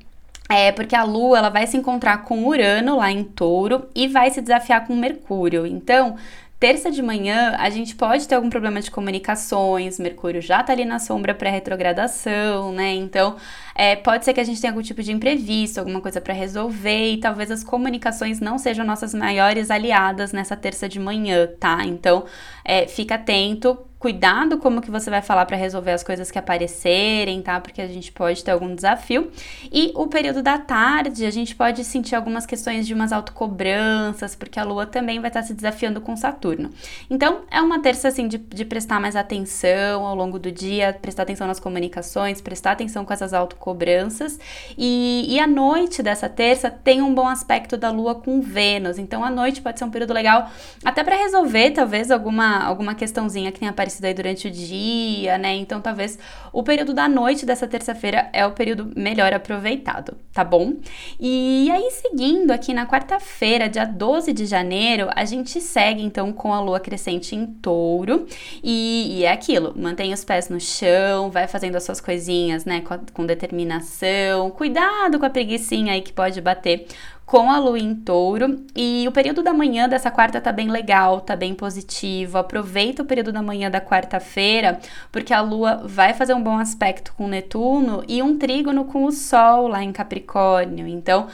é 0.50 0.72
porque 0.72 0.96
a 0.96 1.04
Lua 1.04 1.36
ela 1.36 1.50
vai 1.50 1.66
se 1.66 1.76
encontrar 1.76 2.24
com 2.24 2.46
Urano 2.46 2.96
lá 2.96 3.10
em 3.10 3.22
Touro 3.22 3.86
e 3.94 4.08
vai 4.08 4.30
se 4.30 4.40
desafiar 4.40 4.86
com 4.86 4.96
Mercúrio. 4.96 5.66
Então, 5.66 6.16
Terça 6.60 6.90
de 6.90 7.00
manhã, 7.00 7.54
a 7.56 7.70
gente 7.70 7.94
pode 7.94 8.26
ter 8.26 8.34
algum 8.34 8.50
problema 8.50 8.80
de 8.80 8.90
comunicações, 8.90 9.96
Mercúrio 9.96 10.42
já 10.42 10.60
tá 10.60 10.72
ali 10.72 10.84
na 10.84 10.98
sombra 10.98 11.32
pré-retrogradação, 11.32 12.72
né? 12.72 12.94
Então, 12.94 13.36
é, 13.76 13.94
pode 13.94 14.24
ser 14.24 14.34
que 14.34 14.40
a 14.40 14.44
gente 14.44 14.60
tenha 14.60 14.72
algum 14.72 14.82
tipo 14.82 15.00
de 15.00 15.12
imprevisto, 15.12 15.78
alguma 15.78 16.00
coisa 16.00 16.20
para 16.20 16.34
resolver, 16.34 17.12
e 17.12 17.18
talvez 17.18 17.52
as 17.52 17.62
comunicações 17.62 18.40
não 18.40 18.58
sejam 18.58 18.84
nossas 18.84 19.14
maiores 19.14 19.70
aliadas 19.70 20.32
nessa 20.32 20.56
terça 20.56 20.88
de 20.88 20.98
manhã, 20.98 21.48
tá? 21.60 21.84
Então, 21.84 22.24
é, 22.64 22.88
fica 22.88 23.14
atento, 23.14 23.78
cuidado 23.98 24.58
como 24.58 24.80
que 24.80 24.90
você 24.90 25.10
vai 25.10 25.20
falar 25.20 25.44
para 25.44 25.56
resolver 25.56 25.90
as 25.90 26.04
coisas 26.04 26.30
que 26.30 26.38
aparecerem, 26.38 27.42
tá? 27.42 27.60
Porque 27.60 27.82
a 27.82 27.88
gente 27.88 28.12
pode 28.12 28.44
ter 28.44 28.52
algum 28.52 28.72
desafio. 28.72 29.30
E 29.72 29.92
o 29.94 30.06
período 30.06 30.40
da 30.40 30.56
tarde, 30.56 31.26
a 31.26 31.30
gente 31.30 31.56
pode 31.56 31.84
sentir 31.84 32.14
algumas 32.14 32.46
questões 32.46 32.86
de 32.86 32.94
umas 32.94 33.12
autocobranças, 33.12 34.36
porque 34.36 34.60
a 34.60 34.64
lua 34.64 34.86
também 34.86 35.18
vai 35.20 35.28
estar 35.28 35.42
se 35.42 35.52
desafiando 35.52 36.00
com 36.00 36.16
Saturno. 36.16 36.70
Então, 37.10 37.40
é 37.50 37.60
uma 37.60 37.80
terça 37.80 38.08
assim 38.08 38.28
de, 38.28 38.38
de 38.38 38.64
prestar 38.64 39.00
mais 39.00 39.16
atenção 39.16 40.06
ao 40.06 40.14
longo 40.14 40.38
do 40.38 40.52
dia, 40.52 40.96
prestar 41.00 41.24
atenção 41.24 41.48
nas 41.48 41.58
comunicações, 41.58 42.40
prestar 42.40 42.72
atenção 42.72 43.04
com 43.04 43.12
essas 43.12 43.34
autocobranças. 43.34 44.38
E, 44.76 45.26
e 45.28 45.40
a 45.40 45.46
noite 45.46 46.04
dessa 46.04 46.28
terça 46.28 46.70
tem 46.70 47.02
um 47.02 47.12
bom 47.12 47.26
aspecto 47.26 47.76
da 47.76 47.90
lua 47.90 48.14
com 48.14 48.40
Vênus. 48.40 48.96
Então, 48.96 49.24
a 49.24 49.30
noite 49.30 49.60
pode 49.60 49.76
ser 49.76 49.84
um 49.84 49.90
período 49.90 50.12
legal 50.12 50.48
até 50.84 51.02
para 51.02 51.16
resolver 51.16 51.72
talvez 51.72 52.12
alguma, 52.12 52.62
alguma 52.62 52.94
questãozinha 52.94 53.50
que 53.50 53.58
tenha 53.58 53.72
aparecido 53.72 53.87
aparecido 53.88 54.06
aí 54.06 54.14
durante 54.14 54.46
o 54.46 54.50
dia, 54.50 55.38
né? 55.38 55.54
Então 55.56 55.80
talvez 55.80 56.18
o 56.52 56.62
período 56.62 56.92
da 56.92 57.08
noite 57.08 57.44
dessa 57.44 57.66
terça-feira 57.66 58.28
é 58.32 58.46
o 58.46 58.52
período 58.52 58.92
melhor 58.94 59.32
aproveitado, 59.32 60.16
tá 60.32 60.44
bom? 60.44 60.74
E 61.18 61.70
aí, 61.70 61.90
seguindo 61.90 62.50
aqui 62.50 62.72
na 62.72 62.86
quarta-feira, 62.86 63.68
dia 63.68 63.84
12 63.84 64.32
de 64.32 64.46
janeiro, 64.46 65.08
a 65.14 65.24
gente 65.24 65.60
segue 65.60 66.02
então 66.02 66.32
com 66.32 66.52
a 66.52 66.60
lua 66.60 66.78
crescente 66.78 67.34
em 67.34 67.46
touro. 67.46 68.26
E, 68.62 69.18
e 69.18 69.24
é 69.24 69.32
aquilo: 69.32 69.72
mantém 69.76 70.12
os 70.12 70.24
pés 70.24 70.48
no 70.48 70.60
chão, 70.60 71.30
vai 71.30 71.48
fazendo 71.48 71.76
as 71.76 71.82
suas 71.82 72.00
coisinhas, 72.00 72.64
né? 72.64 72.82
Com, 72.82 72.98
com 73.12 73.26
determinação. 73.26 74.50
Cuidado 74.50 75.18
com 75.18 75.26
a 75.26 75.30
preguiçinha 75.30 75.94
aí 75.94 76.02
que 76.02 76.12
pode 76.12 76.40
bater 76.40 76.86
com 77.28 77.50
a 77.50 77.58
lua 77.58 77.78
em 77.78 77.94
touro. 77.94 78.64
E 78.74 79.06
o 79.06 79.12
período 79.12 79.42
da 79.42 79.52
manhã 79.52 79.86
dessa 79.86 80.10
quarta 80.10 80.40
tá 80.40 80.50
bem 80.50 80.70
legal, 80.70 81.20
tá 81.20 81.36
bem 81.36 81.54
positivo. 81.54 82.38
Aproveita 82.38 83.02
o 83.02 83.04
período 83.04 83.30
da 83.30 83.42
manhã 83.42 83.70
da 83.70 83.82
quarta-feira, 83.82 84.80
porque 85.12 85.34
a 85.34 85.42
lua 85.42 85.82
vai 85.84 86.14
fazer 86.14 86.32
um 86.32 86.42
bom 86.42 86.58
aspecto 86.58 87.12
com 87.12 87.28
Netuno 87.28 88.02
e 88.08 88.22
um 88.22 88.38
trígono 88.38 88.86
com 88.86 89.04
o 89.04 89.12
Sol 89.12 89.68
lá 89.68 89.84
em 89.84 89.92
Capricórnio. 89.92 90.86
Então, 90.86 91.26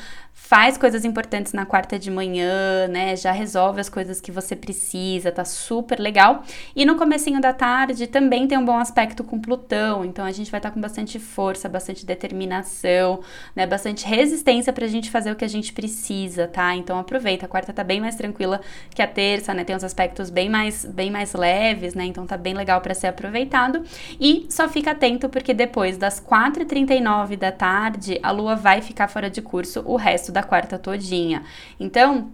faz 0.47 0.77
coisas 0.77 1.07
importantes 1.07 1.55
na 1.55 1.65
quarta 1.65 1.99
de 1.99 2.11
manhã, 2.11 2.87
né? 2.87 3.17
Já 3.17 3.33
resolve 3.33 3.81
as 3.81 3.89
coisas 3.89 4.21
que 4.21 4.31
você 4.31 4.55
precisa, 4.55 5.33
tá 5.33 5.43
super 5.43 5.99
legal. 5.99 6.43
E 6.77 6.85
no 6.85 6.97
comecinho 6.97 7.41
da 7.41 7.55
tarde 7.55 8.07
também 8.07 8.47
tem 8.47 8.59
um 8.59 8.65
bom 8.65 8.77
aspecto 8.77 9.25
com 9.25 9.41
Plutão, 9.41 10.05
então 10.05 10.23
a 10.23 10.31
gente 10.31 10.51
vai 10.51 10.59
estar 10.59 10.69
tá 10.69 10.75
com 10.75 10.83
bastante 10.83 11.19
força, 11.19 11.67
bastante 11.67 12.05
determinação, 12.05 13.21
né? 13.57 13.67
Bastante 13.67 14.07
resistência 14.07 14.71
pra 14.71 14.87
gente 14.87 15.11
fazer 15.11 15.33
o 15.33 15.35
que 15.35 15.47
a 15.47 15.49
gente 15.49 15.73
precisa, 15.73 16.47
tá? 16.47 16.77
Então 16.77 16.99
aproveita, 16.99 17.47
a 17.47 17.49
quarta 17.49 17.73
tá 17.73 17.83
bem 17.83 17.99
mais 17.99 18.15
tranquila 18.15 18.61
que 18.95 19.01
a 19.01 19.07
terça, 19.07 19.55
né? 19.55 19.65
Tem 19.65 19.75
uns 19.75 19.83
aspectos 19.83 20.29
bem 20.29 20.51
mais 20.51 20.85
bem 20.85 21.11
mais 21.11 21.33
leves, 21.33 21.95
né? 21.95 22.05
Então 22.05 22.27
tá 22.27 22.37
bem 22.37 22.53
legal 22.53 22.83
para 22.83 22.93
ser 22.93 23.07
aproveitado. 23.07 23.83
E 24.21 24.47
só 24.51 24.69
fica 24.69 24.91
atento 24.91 25.27
porque 25.31 25.55
depois 25.55 25.97
das 25.97 26.21
4h39 26.21 27.35
da 27.39 27.51
tarde, 27.51 28.21
a 28.23 28.31
lua 28.31 28.55
vai 28.55 28.83
ficar 28.83 29.09
fora 29.09 29.31
de 29.31 29.41
curso 29.41 29.83
o 29.87 29.97
resto 29.97 30.34
da 30.35 30.43
quarta 30.43 30.79
todinha. 30.79 31.43
Então, 31.81 32.31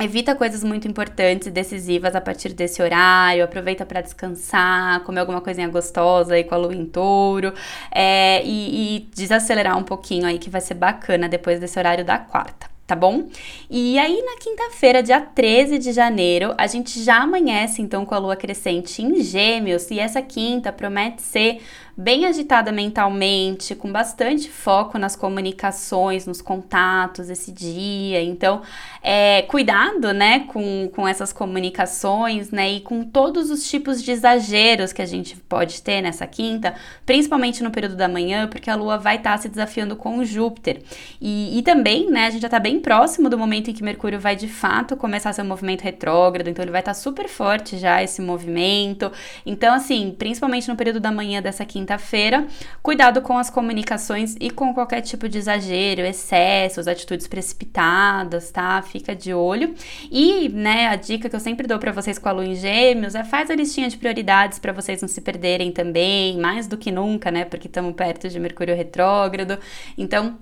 Evita 0.00 0.34
coisas 0.34 0.64
muito 0.64 0.88
importantes 0.88 1.48
e 1.48 1.50
decisivas 1.50 2.16
a 2.16 2.20
partir 2.20 2.54
desse 2.54 2.82
horário, 2.82 3.44
aproveita 3.44 3.84
para 3.84 4.00
descansar, 4.00 5.00
comer 5.00 5.20
alguma 5.20 5.42
coisinha 5.42 5.68
gostosa 5.68 6.32
aí 6.32 6.44
com 6.44 6.54
a 6.54 6.58
lua 6.58 6.74
em 6.74 6.86
touro 6.86 7.52
é, 7.90 8.42
e, 8.42 8.96
e 8.96 9.00
desacelerar 9.14 9.76
um 9.76 9.82
pouquinho 9.82 10.26
aí 10.26 10.38
que 10.38 10.48
vai 10.48 10.62
ser 10.62 10.74
bacana 10.74 11.28
depois 11.28 11.60
desse 11.60 11.78
horário 11.78 12.06
da 12.06 12.16
quarta 12.16 12.72
tá 12.92 12.96
bom? 12.96 13.28
E 13.70 13.98
aí 13.98 14.22
na 14.22 14.36
quinta-feira, 14.38 15.02
dia 15.02 15.20
13 15.20 15.78
de 15.78 15.92
janeiro, 15.92 16.54
a 16.58 16.66
gente 16.66 17.02
já 17.02 17.22
amanhece 17.22 17.80
então 17.80 18.04
com 18.04 18.14
a 18.14 18.18
lua 18.18 18.36
crescente 18.36 19.02
em 19.02 19.22
Gêmeos 19.22 19.90
e 19.90 19.98
essa 19.98 20.20
quinta 20.20 20.70
promete 20.70 21.22
ser 21.22 21.62
bem 21.96 22.24
agitada 22.24 22.72
mentalmente, 22.72 23.74
com 23.74 23.92
bastante 23.92 24.50
foco 24.50 24.98
nas 24.98 25.14
comunicações, 25.14 26.26
nos 26.26 26.40
contatos 26.40 27.28
esse 27.28 27.52
dia. 27.52 28.22
Então, 28.22 28.62
é, 29.02 29.42
cuidado, 29.42 30.12
né, 30.12 30.40
com, 30.48 30.88
com 30.94 31.06
essas 31.06 31.32
comunicações, 31.32 32.50
né, 32.50 32.72
e 32.72 32.80
com 32.80 33.04
todos 33.04 33.50
os 33.50 33.68
tipos 33.68 34.02
de 34.02 34.10
exageros 34.10 34.92
que 34.92 35.02
a 35.02 35.06
gente 35.06 35.36
pode 35.36 35.82
ter 35.82 36.00
nessa 36.00 36.26
quinta, 36.26 36.74
principalmente 37.04 37.62
no 37.62 37.70
período 37.70 37.96
da 37.96 38.08
manhã, 38.08 38.48
porque 38.48 38.70
a 38.70 38.74
Lua 38.74 38.96
vai 38.96 39.16
estar 39.16 39.32
tá 39.32 39.38
se 39.38 39.48
desafiando 39.48 39.94
com 39.94 40.24
Júpiter. 40.24 40.82
E, 41.20 41.58
e 41.58 41.62
também, 41.62 42.10
né, 42.10 42.26
a 42.26 42.30
gente 42.30 42.42
já 42.42 42.48
está 42.48 42.58
bem 42.58 42.80
próximo 42.80 43.28
do 43.28 43.36
momento 43.36 43.70
em 43.70 43.74
que 43.74 43.82
Mercúrio 43.82 44.18
vai 44.18 44.34
de 44.34 44.48
fato 44.48 44.96
começar 44.96 45.32
seu 45.32 45.44
movimento 45.44 45.82
retrógrado, 45.82 46.48
então 46.48 46.64
ele 46.64 46.72
vai 46.72 46.80
estar 46.80 46.94
tá 46.94 46.98
super 46.98 47.28
forte 47.28 47.76
já 47.76 48.02
esse 48.02 48.22
movimento. 48.22 49.12
Então, 49.44 49.74
assim, 49.74 50.14
principalmente 50.18 50.68
no 50.68 50.76
período 50.76 51.00
da 51.00 51.12
manhã 51.12 51.42
dessa 51.42 51.64
quinta 51.64 51.81
quinta-feira. 51.82 52.46
Cuidado 52.82 53.20
com 53.20 53.36
as 53.36 53.50
comunicações 53.50 54.36
e 54.40 54.50
com 54.50 54.72
qualquer 54.72 55.00
tipo 55.00 55.28
de 55.28 55.38
exagero, 55.38 56.02
excessos, 56.02 56.86
atitudes 56.86 57.26
precipitadas, 57.26 58.50
tá? 58.50 58.80
Fica 58.82 59.14
de 59.14 59.34
olho. 59.34 59.74
E, 60.10 60.48
né, 60.48 60.86
a 60.86 60.96
dica 60.96 61.28
que 61.28 61.36
eu 61.36 61.40
sempre 61.40 61.66
dou 61.66 61.78
para 61.78 61.92
vocês 61.92 62.18
com 62.18 62.28
a 62.28 62.32
lua 62.32 62.46
em 62.46 62.54
gêmeos 62.54 63.14
é 63.14 63.24
faz 63.24 63.50
a 63.50 63.54
listinha 63.54 63.88
de 63.88 63.96
prioridades 63.96 64.58
para 64.58 64.72
vocês 64.72 65.02
não 65.02 65.08
se 65.08 65.20
perderem 65.20 65.72
também, 65.72 66.38
mais 66.38 66.66
do 66.66 66.78
que 66.78 66.90
nunca, 66.90 67.30
né? 67.30 67.44
Porque 67.44 67.66
estamos 67.66 67.94
perto 67.94 68.28
de 68.28 68.38
Mercúrio 68.38 68.76
retrógrado. 68.76 69.58
Então, 69.98 70.38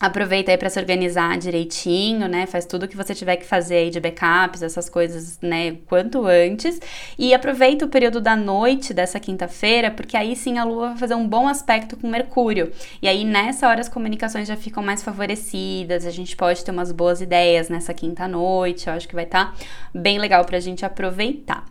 Aproveita 0.00 0.50
aí 0.50 0.58
para 0.58 0.68
se 0.68 0.78
organizar 0.78 1.38
direitinho, 1.38 2.26
né? 2.28 2.46
Faz 2.46 2.66
tudo 2.66 2.82
o 2.84 2.88
que 2.88 2.96
você 2.96 3.14
tiver 3.14 3.36
que 3.36 3.46
fazer 3.46 3.76
aí 3.76 3.90
de 3.90 4.00
backups, 4.00 4.62
essas 4.62 4.88
coisas, 4.88 5.38
né? 5.40 5.76
Quanto 5.86 6.26
antes. 6.26 6.80
E 7.18 7.32
aproveita 7.32 7.84
o 7.84 7.88
período 7.88 8.20
da 8.20 8.34
noite 8.34 8.92
dessa 8.92 9.20
quinta-feira, 9.20 9.90
porque 9.90 10.16
aí 10.16 10.34
sim 10.34 10.58
a 10.58 10.64
Lua 10.64 10.88
vai 10.88 10.98
fazer 10.98 11.14
um 11.14 11.26
bom 11.26 11.46
aspecto 11.48 11.96
com 11.96 12.08
Mercúrio. 12.08 12.72
E 13.00 13.08
aí 13.08 13.24
nessa 13.24 13.68
hora 13.68 13.80
as 13.80 13.88
comunicações 13.88 14.48
já 14.48 14.56
ficam 14.56 14.82
mais 14.82 15.02
favorecidas, 15.02 16.04
a 16.04 16.10
gente 16.10 16.36
pode 16.36 16.64
ter 16.64 16.70
umas 16.70 16.90
boas 16.90 17.20
ideias 17.20 17.68
nessa 17.68 17.94
quinta-noite. 17.94 18.88
Eu 18.88 18.94
acho 18.94 19.08
que 19.08 19.14
vai 19.14 19.24
estar 19.24 19.52
tá 19.52 19.64
bem 19.94 20.18
legal 20.18 20.44
pra 20.44 20.58
gente 20.58 20.84
aproveitar. 20.84 21.64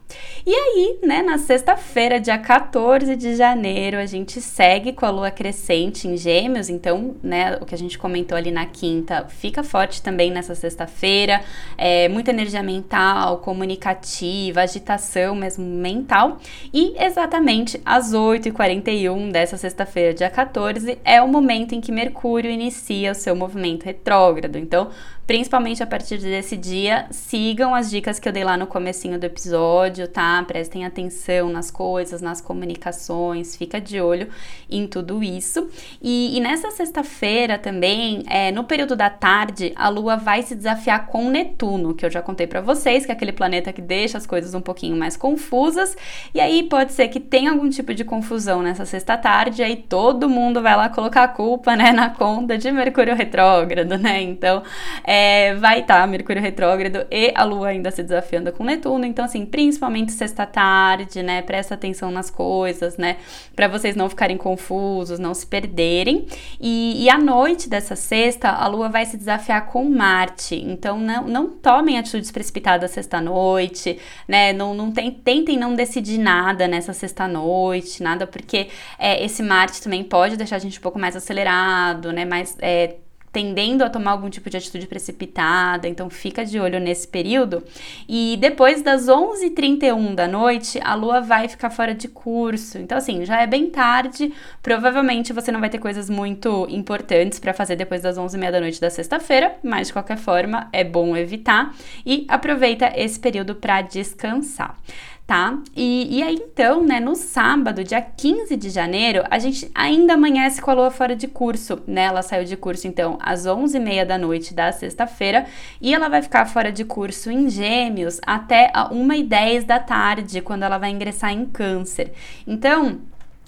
E 0.46 0.54
aí, 0.54 1.00
né, 1.02 1.22
na 1.22 1.38
sexta-feira, 1.38 2.20
dia 2.20 2.38
14 2.38 3.16
de 3.16 3.34
janeiro, 3.34 3.98
a 3.98 4.06
gente 4.06 4.42
segue 4.42 4.92
com 4.92 5.06
a 5.06 5.10
Lua 5.10 5.32
crescente 5.32 6.06
em 6.06 6.18
Gêmeos, 6.18 6.70
então, 6.70 7.16
né, 7.24 7.58
o 7.62 7.66
que 7.66 7.74
a 7.74 7.78
gente 7.78 7.98
comentou 7.98 8.38
ali 8.38 8.52
na 8.52 8.66
quinta, 8.66 9.26
fica 9.30 9.64
forte 9.64 10.02
também 10.02 10.32
nessa 10.32 10.54
sexta-feira. 10.54 11.42
É, 11.78 12.10
muita 12.10 12.32
energia 12.32 12.62
mental, 12.62 13.38
comunicativa, 13.38 14.62
agitação 14.62 15.34
mesmo 15.34 15.64
mental. 15.64 16.38
E 16.74 16.94
exatamente 17.02 17.80
às 17.86 18.14
8h41 18.14 19.32
dessa 19.32 19.56
sexta-feira, 19.56 20.14
dia 20.14 20.30
14, 20.30 21.00
é 21.06 21.22
o 21.22 21.28
momento 21.28 21.74
em 21.74 21.80
que 21.80 21.92
Mercúrio 21.92 22.52
inicia 22.52 23.14
o 23.14 23.16
seu 23.16 23.36
movimento 23.36 23.84
retrógrado. 23.84 24.58
Então, 24.58 24.90
principalmente 25.26 25.82
a 25.82 25.88
partir 25.88 26.18
desse 26.18 26.58
dia, 26.58 27.06
sigam 27.10 27.74
as 27.74 27.90
dicas 27.90 28.20
que 28.20 28.28
eu 28.28 28.34
dei 28.34 28.44
lá 28.44 28.58
no 28.58 28.68
comecinho 28.68 29.18
do 29.18 29.24
episódio, 29.24 30.08
tá? 30.08 30.44
Prestem 30.46 30.86
atenção 30.86 31.50
nas 31.50 31.72
coisas, 31.72 32.22
nas 32.22 32.42
comunicações, 32.42 33.56
fica 33.56 33.80
de 33.80 34.02
olho 34.02 34.28
em 34.70 34.86
tudo 34.86 35.24
isso. 35.24 35.70
E, 36.02 36.38
e 36.38 36.42
nessa 36.42 36.72
sexta-feira 36.72 37.58
também, 37.58 38.24
é, 38.28 38.52
no 38.52 38.66
período 38.66 38.96
da 38.96 39.10
tarde, 39.10 39.72
a 39.76 39.88
Lua 39.88 40.18
vai 40.18 40.44
se 40.44 40.56
desafiar 40.56 41.08
com 41.08 41.30
Netuno, 41.30 41.94
que 41.94 42.06
eu 42.06 42.10
já 42.10 42.22
contei 42.22 42.46
para 42.46 42.60
vocês, 42.60 43.06
que 43.06 43.12
é 43.12 43.16
aquele 43.16 43.32
planeta 43.32 43.72
que 43.72 43.82
deixa 43.82 44.18
as 44.18 44.26
coisas 44.26 44.54
um 44.54 44.62
pouquinho 44.62 44.98
mais 44.98 45.16
confusas. 45.16 45.96
E 46.34 46.42
aí 46.42 46.64
pode 46.64 46.92
ser 46.92 47.08
que 47.08 47.20
tenha 47.20 47.52
algum 47.52 47.70
tipo 47.70 47.94
de 47.94 48.04
confusão 48.04 48.62
nessa 48.62 48.86
sexta-tarde, 48.86 49.64
aí 49.64 49.78
todo 49.78 50.28
mundo 50.28 50.62
vai 50.62 50.76
lá 50.76 50.90
colocar 50.90 51.24
a 51.24 51.28
culpa, 51.30 51.76
né, 51.78 51.94
na 51.94 52.10
conta 52.10 52.58
de 52.58 52.70
Mercúrio 52.72 53.16
retrógrado, 53.16 53.98
né? 53.98 54.22
Então, 54.22 54.64
é, 55.04 55.13
vai 55.60 55.80
estar 55.82 56.02
tá 56.02 56.08
Mercúrio 56.08 56.42
retrógrado 56.42 57.06
e 57.12 57.32
a 57.36 57.44
Lua 57.44 57.70
ainda 57.70 57.92
se 57.92 58.04
desafiando 58.04 58.52
com 58.52 58.64
Netuno. 58.64 59.06
Então, 59.06 59.26
assim, 59.26 59.46
principalmente 59.46 60.12
sexta-tarde, 60.12 61.22
né? 61.22 61.42
Presta 61.42 61.76
atenção 61.76 62.12
nas 62.12 62.30
coisas, 62.30 62.98
né? 62.98 63.18
Para 63.56 63.68
vocês 63.68 63.96
não 63.96 64.10
ficarem 64.10 64.38
confusos, 64.38 65.20
não 65.20 65.34
se 65.34 65.46
perderem. 65.46 66.26
E, 66.60 67.04
e 67.04 67.10
à 67.10 67.18
noite 67.18 67.70
dessa 67.70 67.96
sexta, 67.96 68.50
a 68.50 68.68
Lua 68.68 68.90
vai 68.90 69.06
se 69.06 69.18
desafiar 69.18 69.68
com 69.68 69.84
Marte. 69.90 70.56
Então, 70.56 71.00
não, 71.00 71.28
não 71.28 71.50
tomem 71.50 71.98
atitudes 71.98 72.32
precipitadas 72.32 72.92
sexta-noite, 72.92 74.00
né? 74.28 74.54
Não, 74.54 74.74
não 74.74 74.92
tem, 74.92 75.12
tentem 75.12 75.58
não 75.58 75.74
decidir 75.74 76.18
nada 76.18 76.68
nessa 76.68 76.94
sexta-noite, 76.94 78.02
nada, 78.02 78.26
porque 78.26 78.70
é, 78.98 79.24
esse 79.24 79.44
Marte 79.44 79.82
também 79.82 80.04
pode 80.04 80.38
deixar 80.38 80.56
a 80.58 80.60
gente 80.60 80.80
um 80.80 80.82
pouco 80.82 81.00
mais 81.00 81.16
acelerado, 81.16 82.12
né? 82.12 82.26
Mais 82.26 82.58
é, 82.62 82.96
tendendo 83.34 83.82
a 83.82 83.90
tomar 83.90 84.12
algum 84.12 84.30
tipo 84.30 84.48
de 84.48 84.58
atitude 84.58 84.86
precipitada, 84.86 85.88
então 85.88 86.08
fica 86.08 86.46
de 86.46 86.60
olho 86.60 86.80
nesse 86.80 87.08
período. 87.08 87.64
E 88.08 88.38
depois 88.40 88.84
das 88.84 89.08
11h31 89.08 90.14
da 90.14 90.28
noite, 90.28 90.80
a 90.84 90.94
lua 90.94 91.20
vai 91.20 91.50
ficar 91.50 91.72
fora 91.72 91.96
de 91.96 92.08
curso. 92.08 92.78
Então, 92.78 92.96
assim, 92.96 93.26
já 93.26 93.42
é 93.42 93.48
bem 93.48 93.72
tarde, 93.72 94.32
provavelmente 94.62 95.34
você 95.34 95.52
não 95.52 95.60
vai 95.60 95.70
ter 95.72 95.80
coisas 95.80 96.12
muito 96.12 96.68
importantes 96.70 97.40
para 97.40 97.54
fazer 97.54 97.76
depois 97.76 98.04
das 98.04 98.18
11h30 98.18 98.52
da 98.52 98.60
noite 98.62 98.80
da 98.80 98.92
sexta-feira, 98.92 99.56
mas 99.64 99.88
de 99.88 99.94
qualquer 99.94 100.18
forma 100.18 100.70
é 100.72 100.84
bom 100.84 101.18
evitar 101.18 101.74
e 102.06 102.26
aproveita 102.30 102.94
esse 102.96 103.20
período 103.20 103.56
para 103.56 103.82
descansar 103.82 104.78
tá? 105.26 105.58
E, 105.76 106.18
e 106.18 106.24
aí 106.24 106.36
então, 106.36 106.84
né, 106.84 107.00
no 107.00 107.16
sábado, 107.16 107.84
dia 107.84 108.02
15 108.02 108.56
de 108.58 108.70
janeiro, 108.70 109.24
a 109.30 109.40
gente 109.40 109.70
ainda 109.74 110.14
amanhece 110.14 110.62
com 110.62 110.70
a 110.70 110.74
lua 110.74 110.92
fora 110.92 111.16
de 111.16 111.28
curso, 111.28 111.82
né? 111.88 112.04
Ela 112.04 112.22
saiu 112.22 112.44
de 112.46 112.58
curso 112.58 112.88
então 112.88 113.18
às 113.22 113.46
11h30 113.46 114.06
da 114.06 114.18
noite 114.18 114.54
da 114.54 114.72
sexta-feira 114.72 115.46
e 115.82 115.94
ela 115.94 116.10
vai 116.10 116.22
ficar 116.22 116.46
fora 116.46 116.72
de 116.72 116.84
curso 116.84 117.32
em 117.32 117.50
Gêmeos 117.50 118.20
até 118.26 118.70
a 118.74 118.90
1h10 118.90 119.66
da 119.66 119.80
tarde, 119.80 120.42
quando 120.42 120.64
ela 120.64 120.78
vai 120.78 120.90
ingressar 120.90 121.32
em 121.32 121.46
Câncer. 121.46 122.12
Então, 122.46 123.00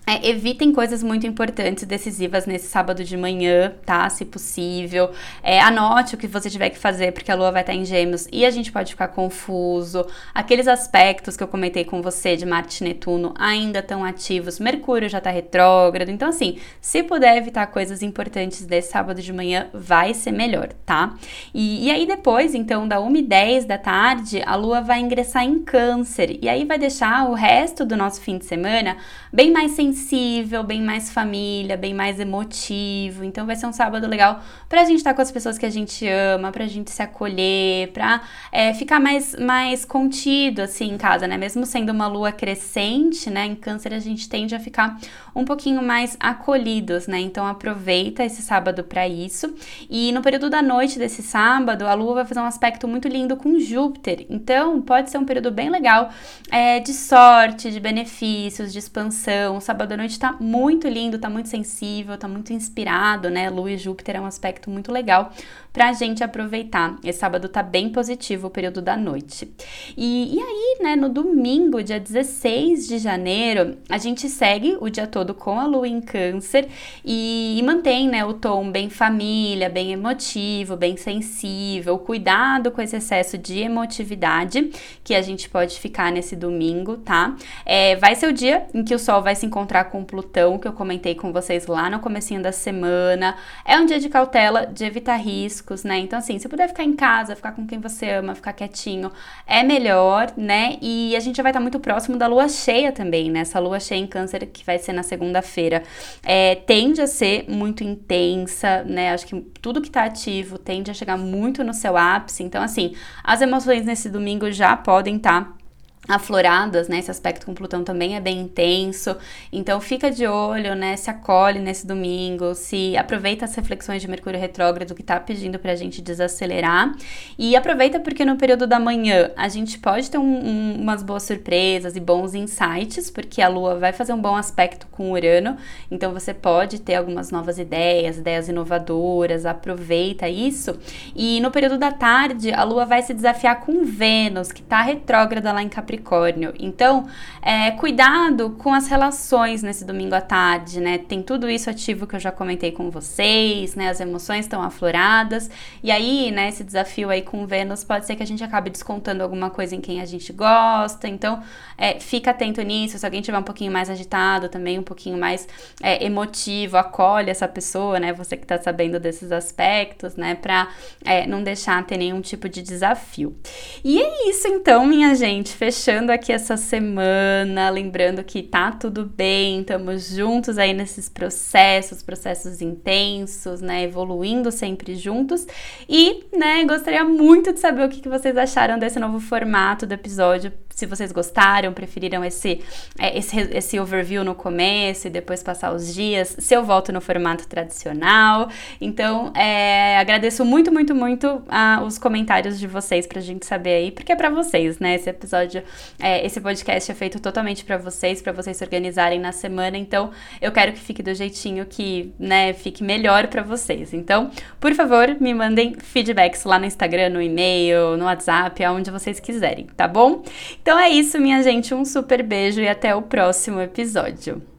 é, 0.08 0.30
evitem 0.30 0.72
coisas 0.72 1.02
muito 1.02 1.26
importantes 1.26 1.84
e 1.84 1.86
decisivas 1.86 2.46
nesse 2.46 2.68
sábado 2.68 3.04
de 3.04 3.18
manhã, 3.18 3.74
tá? 3.86 4.08
Se 4.10 4.24
possível. 4.24 5.10
É, 5.42 5.60
anote 5.60 6.14
o 6.14 6.18
que 6.18 6.28
você 6.28 6.48
tiver 6.48 6.70
que 6.70 6.78
fazer, 6.78 7.12
porque 7.12 7.32
a 7.32 7.36
lua 7.36 7.52
vai 7.52 7.62
estar 7.62 7.74
em 7.74 7.84
gêmeos 7.84 8.28
e 8.32 8.46
a 8.46 8.52
gente 8.52 8.72
pode 8.72 8.92
ficar 8.92 9.08
confuso. 9.08 10.06
Aqueles 10.34 10.68
aspectos 10.68 11.36
que 11.36 11.44
eu 11.44 11.48
comentei 11.48 11.84
com 11.84 12.04
você 12.04 12.36
de 12.36 12.46
Marte 12.46 12.84
e 12.84 12.88
Netuno 12.88 13.34
ainda 13.38 13.80
estão 13.80 14.04
ativos. 14.04 14.60
Mercúrio 14.60 15.10
já 15.10 15.18
está 15.18 15.32
retrógrado. 15.32 16.10
Então, 16.10 16.30
assim, 16.30 16.60
se 16.80 17.02
puder 17.02 17.38
evitar 17.38 17.66
coisas 17.68 18.04
importantes 18.04 18.64
desse 18.64 18.92
sábado 18.92 19.22
de 19.22 19.34
manhã, 19.34 19.70
vai 19.74 20.14
ser 20.14 20.32
melhor, 20.32 20.70
tá? 20.86 21.16
E, 21.52 21.88
e 21.88 21.92
aí, 21.92 22.06
depois, 22.06 22.54
então, 22.54 22.88
da 22.88 22.98
1h10 22.98 23.66
da 23.66 23.80
tarde, 23.80 24.44
a 24.46 24.56
lua 24.56 24.82
vai 24.82 25.00
ingressar 25.00 25.44
em 25.44 25.64
Câncer. 25.64 26.38
E 26.42 26.48
aí 26.48 26.64
vai 26.64 26.78
deixar 26.78 27.28
o 27.28 27.34
resto 27.34 27.84
do 27.84 27.98
nosso 27.98 28.22
fim 28.22 28.38
de 28.38 28.46
semana 28.46 28.98
bem 29.34 29.52
mais 29.52 29.72
sensível 29.72 29.95
sensível, 29.96 30.62
bem 30.64 30.82
mais 30.82 31.10
família, 31.10 31.78
bem 31.78 31.94
mais 31.94 32.20
emotivo. 32.20 33.24
Então 33.24 33.46
vai 33.46 33.56
ser 33.56 33.66
um 33.66 33.72
sábado 33.72 34.06
legal 34.08 34.42
pra 34.68 34.84
gente 34.84 34.98
estar 34.98 35.12
tá 35.12 35.16
com 35.16 35.22
as 35.22 35.32
pessoas 35.32 35.58
que 35.58 35.66
a 35.66 35.70
gente 35.70 36.06
ama, 36.08 36.52
pra 36.52 36.68
gente 36.68 36.92
se 36.92 37.02
acolher, 37.02 37.92
pra 37.94 38.22
é, 38.52 38.74
ficar 38.74 39.00
mais, 39.00 39.36
mais 39.36 39.86
contido 39.86 40.62
assim 40.62 40.92
em 40.92 40.98
casa, 40.98 41.28
né? 41.28 41.38
Mesmo 41.38 41.66
sendo 41.66 41.92
uma 41.92 42.08
lua 42.08 42.32
crescente, 42.32 43.30
né? 43.30 43.46
Em 43.46 43.56
câncer 43.56 43.94
a 43.94 44.00
gente 44.00 44.28
tende 44.28 44.54
a 44.54 44.60
ficar 44.60 45.00
um 45.34 45.46
pouquinho 45.46 45.82
mais 45.82 46.18
acolhidos, 46.20 47.08
né? 47.08 47.20
Então 47.20 47.48
aproveita 47.48 48.24
esse 48.24 48.42
sábado 48.42 48.84
para 48.84 49.08
isso. 49.08 49.54
E 49.90 50.12
no 50.12 50.22
período 50.22 50.50
da 50.50 50.62
noite 50.62 51.00
desse 51.00 51.24
sábado, 51.24 51.88
a 51.88 51.94
lua 51.94 52.16
vai 52.16 52.26
fazer 52.26 52.42
um 52.42 52.46
aspecto 52.46 52.88
muito 52.88 53.08
lindo 53.08 53.38
com 53.38 53.58
Júpiter. 53.60 54.26
Então 54.30 54.82
pode 54.82 55.10
ser 55.10 55.18
um 55.18 55.26
período 55.26 55.52
bem 55.52 55.70
legal 55.70 56.10
é, 56.52 56.80
de 56.80 56.94
sorte, 56.94 57.72
de 57.72 57.80
benefícios, 57.80 58.74
de 58.74 58.80
expansão. 58.80 59.60
sábado 59.62 59.85
sábado 59.86 59.94
à 59.94 59.98
noite 59.98 60.20
tá 60.20 60.36
muito 60.40 60.88
lindo, 60.88 61.20
tá 61.20 61.30
muito 61.30 61.48
sensível, 61.48 62.18
tá 62.18 62.28
muito 62.28 62.52
inspirado, 62.52 63.30
né? 63.30 63.50
Lua 63.52 63.72
e 63.72 63.78
Júpiter 63.78 64.16
é 64.16 64.22
um 64.22 64.26
aspecto 64.26 64.70
muito 64.70 64.92
legal 64.92 65.32
pra 65.76 65.92
gente 65.92 66.24
aproveitar. 66.24 66.96
Esse 67.04 67.20
sábado 67.20 67.50
tá 67.50 67.62
bem 67.62 67.90
positivo 67.90 68.48
o 68.48 68.50
período 68.50 68.82
da 68.82 68.96
noite. 68.96 69.52
E, 69.98 70.34
e 70.34 70.40
aí, 70.40 70.78
né, 70.82 70.96
no 70.96 71.10
domingo, 71.10 71.84
dia 71.84 72.00
16 72.00 72.88
de 72.88 72.98
janeiro, 72.98 73.76
a 73.90 73.98
gente 73.98 74.30
segue 74.30 74.78
o 74.80 74.90
dia 74.90 75.06
todo 75.06 75.34
com 75.34 75.60
a 75.60 75.66
lua 75.66 75.86
em 75.86 76.00
câncer 76.00 76.70
e, 77.04 77.58
e 77.60 77.64
mantém, 77.64 78.08
né, 78.08 78.24
o 78.24 78.34
tom 78.34 78.72
bem 78.72 78.90
família, 78.90 79.70
bem 79.70 79.92
emotivo, 79.92 80.78
bem 80.78 80.96
sensível, 80.96 81.98
cuidado 81.98 82.72
com 82.72 82.82
esse 82.82 82.96
excesso 82.96 83.38
de 83.38 83.60
emotividade 83.60 84.72
que 85.04 85.14
a 85.14 85.22
gente 85.22 85.50
pode 85.50 85.78
ficar 85.78 86.10
nesse 86.10 86.38
domingo, 86.38 86.96
tá? 86.96 87.36
É, 87.66 87.98
vai 87.98 88.16
ser 88.16 88.28
o 88.28 88.34
dia 88.34 88.66
em 88.74 88.82
que 88.82 88.96
o 88.96 89.00
Sol 89.00 89.22
vai 89.22 89.36
se 89.36 89.46
encontrar 89.46 89.75
com 89.84 90.04
Plutão, 90.04 90.58
que 90.58 90.68
eu 90.68 90.74
comentei 90.74 91.16
com 91.16 91.32
vocês 91.32 91.68
lá 91.68 91.90
no 91.90 92.00
comecinho 92.00 92.42
da 92.42 92.52
semana. 92.52 93.36
É 93.66 93.78
um 93.78 93.86
dia 93.86 94.00
de 94.00 94.10
cautela, 94.10 94.66
de 94.66 94.86
evitar 94.86 95.18
risco 95.18 95.36
riscos, 95.66 95.84
né? 95.84 96.00
Então, 96.00 96.20
assim, 96.20 96.40
se 96.40 96.48
puder 96.48 96.68
ficar 96.68 96.84
em 96.84 96.94
casa, 96.94 97.36
ficar 97.36 97.52
com 97.52 97.66
quem 97.66 97.80
você 97.80 98.10
ama, 98.10 98.36
ficar 98.36 98.54
quietinho, 98.54 99.12
é 99.46 99.64
melhor, 99.64 100.32
né? 100.38 100.78
E 100.82 101.16
a 101.16 101.20
gente 101.20 101.38
já 101.38 101.44
vai 101.44 101.52
estar 101.52 101.60
muito 101.60 101.80
próximo 101.80 102.18
da 102.18 102.28
lua 102.28 102.48
cheia 102.48 102.92
também, 102.92 103.30
né? 103.30 103.40
Essa 103.42 103.60
lua 103.60 103.80
cheia 103.80 104.00
em 104.00 104.08
Câncer, 104.08 104.46
que 104.48 104.66
vai 104.66 104.78
ser 104.78 104.94
na 104.94 105.04
segunda-feira, 105.04 105.84
é, 106.24 106.56
tende 106.56 107.02
a 107.02 107.08
ser 107.08 107.46
muito 107.50 107.84
intensa, 107.84 108.84
né? 108.84 109.12
Acho 109.12 109.28
que 109.28 109.42
tudo 109.62 109.82
que 109.82 109.90
tá 109.90 110.06
ativo 110.06 110.58
tende 110.58 110.92
a 110.92 110.94
chegar 110.94 111.18
muito 111.18 111.64
no 111.64 111.74
seu 111.74 111.98
ápice. 111.98 112.44
Então, 112.44 112.62
assim, 112.62 112.96
as 113.24 113.42
emoções 113.42 113.86
nesse 113.86 114.10
domingo 114.10 114.52
já 114.52 114.76
podem 114.76 115.18
estar. 115.18 115.46
Tá 115.46 115.65
afloradas, 116.08 116.88
né? 116.88 117.00
Esse 117.00 117.12
aspecto 117.12 117.46
com 117.46 117.54
Plutão 117.54 117.84
também 117.84 118.16
é 118.16 118.20
bem 118.20 118.40
intenso. 118.40 119.16
Então 119.52 119.80
fica 119.82 120.12
de 120.12 120.26
olho, 120.28 120.76
né? 120.76 120.96
Se 120.96 121.10
acolhe 121.10 121.60
nesse 121.60 121.86
domingo, 121.86 122.54
se 122.54 122.96
aproveita 122.96 123.46
as 123.46 123.56
reflexões 123.56 124.02
de 124.02 124.08
Mercúrio 124.08 124.40
retrógrado 124.40 124.94
que 124.94 125.04
tá 125.04 125.20
pedindo 125.20 125.58
pra 125.58 125.76
gente 125.76 126.02
desacelerar. 126.02 126.96
E 127.38 127.56
aproveita 127.56 128.00
porque 128.00 128.24
no 128.24 128.38
período 128.38 128.68
da 128.68 128.80
manhã 128.80 129.32
a 129.36 129.48
gente 129.50 129.80
pode 129.80 130.10
ter 130.10 130.18
um, 130.18 130.24
um, 130.24 130.82
umas 130.82 131.02
boas 131.02 131.24
surpresas 131.24 131.96
e 131.96 132.00
bons 132.00 132.36
insights, 132.36 133.10
porque 133.10 133.42
a 133.42 133.48
Lua 133.48 133.76
vai 133.76 133.92
fazer 133.92 134.14
um 134.14 134.22
bom 134.22 134.36
aspecto 134.36 134.88
com 134.92 135.12
Urano. 135.12 135.58
Então 135.90 136.14
você 136.14 136.34
pode 136.34 136.80
ter 136.82 136.96
algumas 136.96 137.32
novas 137.32 137.58
ideias, 137.58 138.18
ideias 138.18 138.48
inovadoras, 138.48 139.46
aproveita 139.46 140.30
isso. 140.30 140.78
E 141.16 141.40
no 141.42 141.50
período 141.50 141.78
da 141.78 141.92
tarde, 141.92 142.54
a 142.54 142.64
Lua 142.64 142.86
vai 142.86 143.02
se 143.02 143.14
desafiar 143.14 143.62
com 143.62 143.84
Vênus, 143.84 144.52
que 144.52 144.62
tá 144.62 144.82
retrógrada 144.82 145.52
lá 145.52 145.64
em 145.64 145.70
Capricórnio 145.70 145.95
Capricórnio. 145.96 146.54
Então, 146.60 147.08
é, 147.42 147.72
cuidado 147.72 148.52
com 148.52 148.74
as 148.74 148.88
relações 148.88 149.64
nesse 149.64 149.86
domingo 149.86 150.16
à 150.16 150.22
tarde, 150.22 150.80
né? 150.80 150.98
Tem 150.98 151.22
tudo 151.22 151.50
isso 151.50 151.70
ativo 151.70 152.06
que 152.06 152.16
eu 152.16 152.20
já 152.20 152.32
comentei 152.32 152.72
com 152.72 152.90
vocês, 152.90 153.76
né? 153.76 153.90
As 153.90 154.00
emoções 154.00 154.46
estão 154.46 154.62
afloradas. 154.62 155.50
E 155.82 155.92
aí, 155.92 156.32
né, 156.32 156.50
esse 156.50 156.64
desafio 156.64 157.10
aí 157.10 157.22
com 157.22 157.46
Vênus 157.46 157.84
pode 157.84 158.06
ser 158.06 158.16
que 158.16 158.24
a 158.24 158.28
gente 158.28 158.44
acabe 158.44 158.70
descontando 158.70 159.24
alguma 159.24 159.50
coisa 159.50 159.76
em 159.76 159.82
quem 159.82 160.02
a 160.02 160.06
gente 160.06 160.34
gosta. 160.34 161.08
Então, 161.08 161.42
é, 161.78 162.00
fica 162.00 162.32
atento 162.32 162.62
nisso. 162.62 162.98
Se 162.98 163.06
alguém 163.06 163.22
tiver 163.22 163.38
um 163.38 163.44
pouquinho 163.44 163.72
mais 163.72 163.90
agitado, 163.90 164.50
também 164.50 164.78
um 164.78 164.84
pouquinho 164.84 165.18
mais 165.18 165.48
é, 165.82 166.04
emotivo, 166.06 166.78
acolhe 166.78 167.30
essa 167.30 167.48
pessoa, 167.48 168.00
né? 168.00 168.14
Você 168.14 168.36
que 168.36 168.46
tá 168.46 168.60
sabendo 168.62 169.00
desses 169.00 169.32
aspectos, 169.32 170.16
né? 170.16 170.36
Pra 170.36 170.70
é, 171.04 171.26
não 171.26 171.44
deixar 171.44 171.86
ter 171.86 171.98
nenhum 171.98 172.22
tipo 172.22 172.50
de 172.50 172.62
desafio. 172.62 173.36
E 173.84 174.02
é 174.02 174.30
isso, 174.30 174.48
então, 174.48 174.86
minha 174.86 175.14
gente. 175.16 175.54
Fechou 175.54 175.85
fechando 175.86 176.12
aqui 176.12 176.32
essa 176.32 176.58
semana, 176.58 177.70
lembrando 177.70 178.24
que 178.24 178.42
tá 178.42 178.72
tudo 178.72 179.06
bem, 179.06 179.62
estamos 179.62 180.10
juntos 180.10 180.58
aí 180.58 180.74
nesses 180.74 181.08
processos, 181.08 182.02
processos 182.02 182.60
intensos, 182.60 183.62
né, 183.62 183.84
evoluindo 183.84 184.52
sempre 184.52 184.96
juntos. 184.96 185.46
E, 185.88 186.24
né, 186.36 186.66
gostaria 186.66 187.04
muito 187.04 187.54
de 187.54 187.60
saber 187.60 187.86
o 187.86 187.90
que, 187.90 188.02
que 188.02 188.10
vocês 188.10 188.36
acharam 188.36 188.80
desse 188.80 189.00
novo 189.00 189.20
formato 189.20 189.86
do 189.86 189.94
episódio 189.94 190.52
se 190.76 190.86
vocês 190.86 191.10
gostaram, 191.14 191.72
preferiram 191.72 192.24
esse, 192.24 192.62
é, 193.00 193.18
esse, 193.18 193.40
esse 193.40 193.80
overview 193.80 194.26
no 194.26 194.36
começo 194.36 195.08
e 195.08 195.10
depois 195.10 195.42
passar 195.42 195.74
os 195.74 195.94
dias, 195.94 196.36
se 196.38 196.54
eu 196.54 196.66
volto 196.66 196.92
no 196.92 197.00
formato 197.00 197.48
tradicional. 197.48 198.50
Então, 198.82 199.32
é, 199.34 199.98
agradeço 199.98 200.44
muito, 200.44 200.74
muito, 200.74 200.94
muito 200.94 201.42
ah, 201.48 201.82
os 201.86 201.98
comentários 201.98 202.60
de 202.60 202.68
vocês 202.68 203.08
pra 203.08 203.22
gente 203.22 203.46
saber 203.46 203.76
aí, 203.76 203.92
porque 203.92 204.12
é 204.12 204.16
pra 204.18 204.30
vocês, 204.30 204.78
né? 204.78 204.96
Esse 204.96 205.10
episódio, 205.10 205.64
é, 206.00 206.26
esse 206.26 206.42
podcast 206.42 206.92
é 206.92 206.96
feito 206.96 207.20
totalmente 207.20 207.64
para 207.64 207.78
vocês, 207.78 208.22
para 208.22 208.32
vocês 208.32 208.58
se 208.58 208.64
organizarem 208.64 209.20
na 209.20 209.32
semana. 209.32 209.78
Então, 209.78 210.12
eu 210.42 210.52
quero 210.52 210.74
que 210.74 210.80
fique 210.80 211.02
do 211.02 211.14
jeitinho 211.14 211.66
que, 211.66 212.14
né, 212.20 212.54
fique 212.54 212.84
melhor 212.84 213.28
para 213.28 213.42
vocês. 213.42 213.94
Então, 213.94 214.32
por 214.60 214.74
favor, 214.74 215.16
me 215.20 215.34
mandem 215.34 215.76
feedbacks 215.80 216.44
lá 216.44 216.58
no 216.60 216.66
Instagram, 216.66 217.10
no 217.10 217.22
e-mail, 217.22 217.98
no 217.98 218.06
WhatsApp, 218.06 218.64
aonde 218.64 218.92
vocês 218.92 219.20
quiserem, 219.20 219.68
tá 219.76 219.88
bom? 219.88 220.24
Então 220.62 220.78
é 220.78 220.90
isso, 220.90 221.20
minha 221.20 221.42
gente. 221.44 221.74
Um 221.74 221.86
super 221.86 222.24
beijo 222.24 222.62
e 222.62 222.68
até 222.68 222.96
o 222.96 223.02
próximo 223.02 223.62
episódio. 223.62 224.55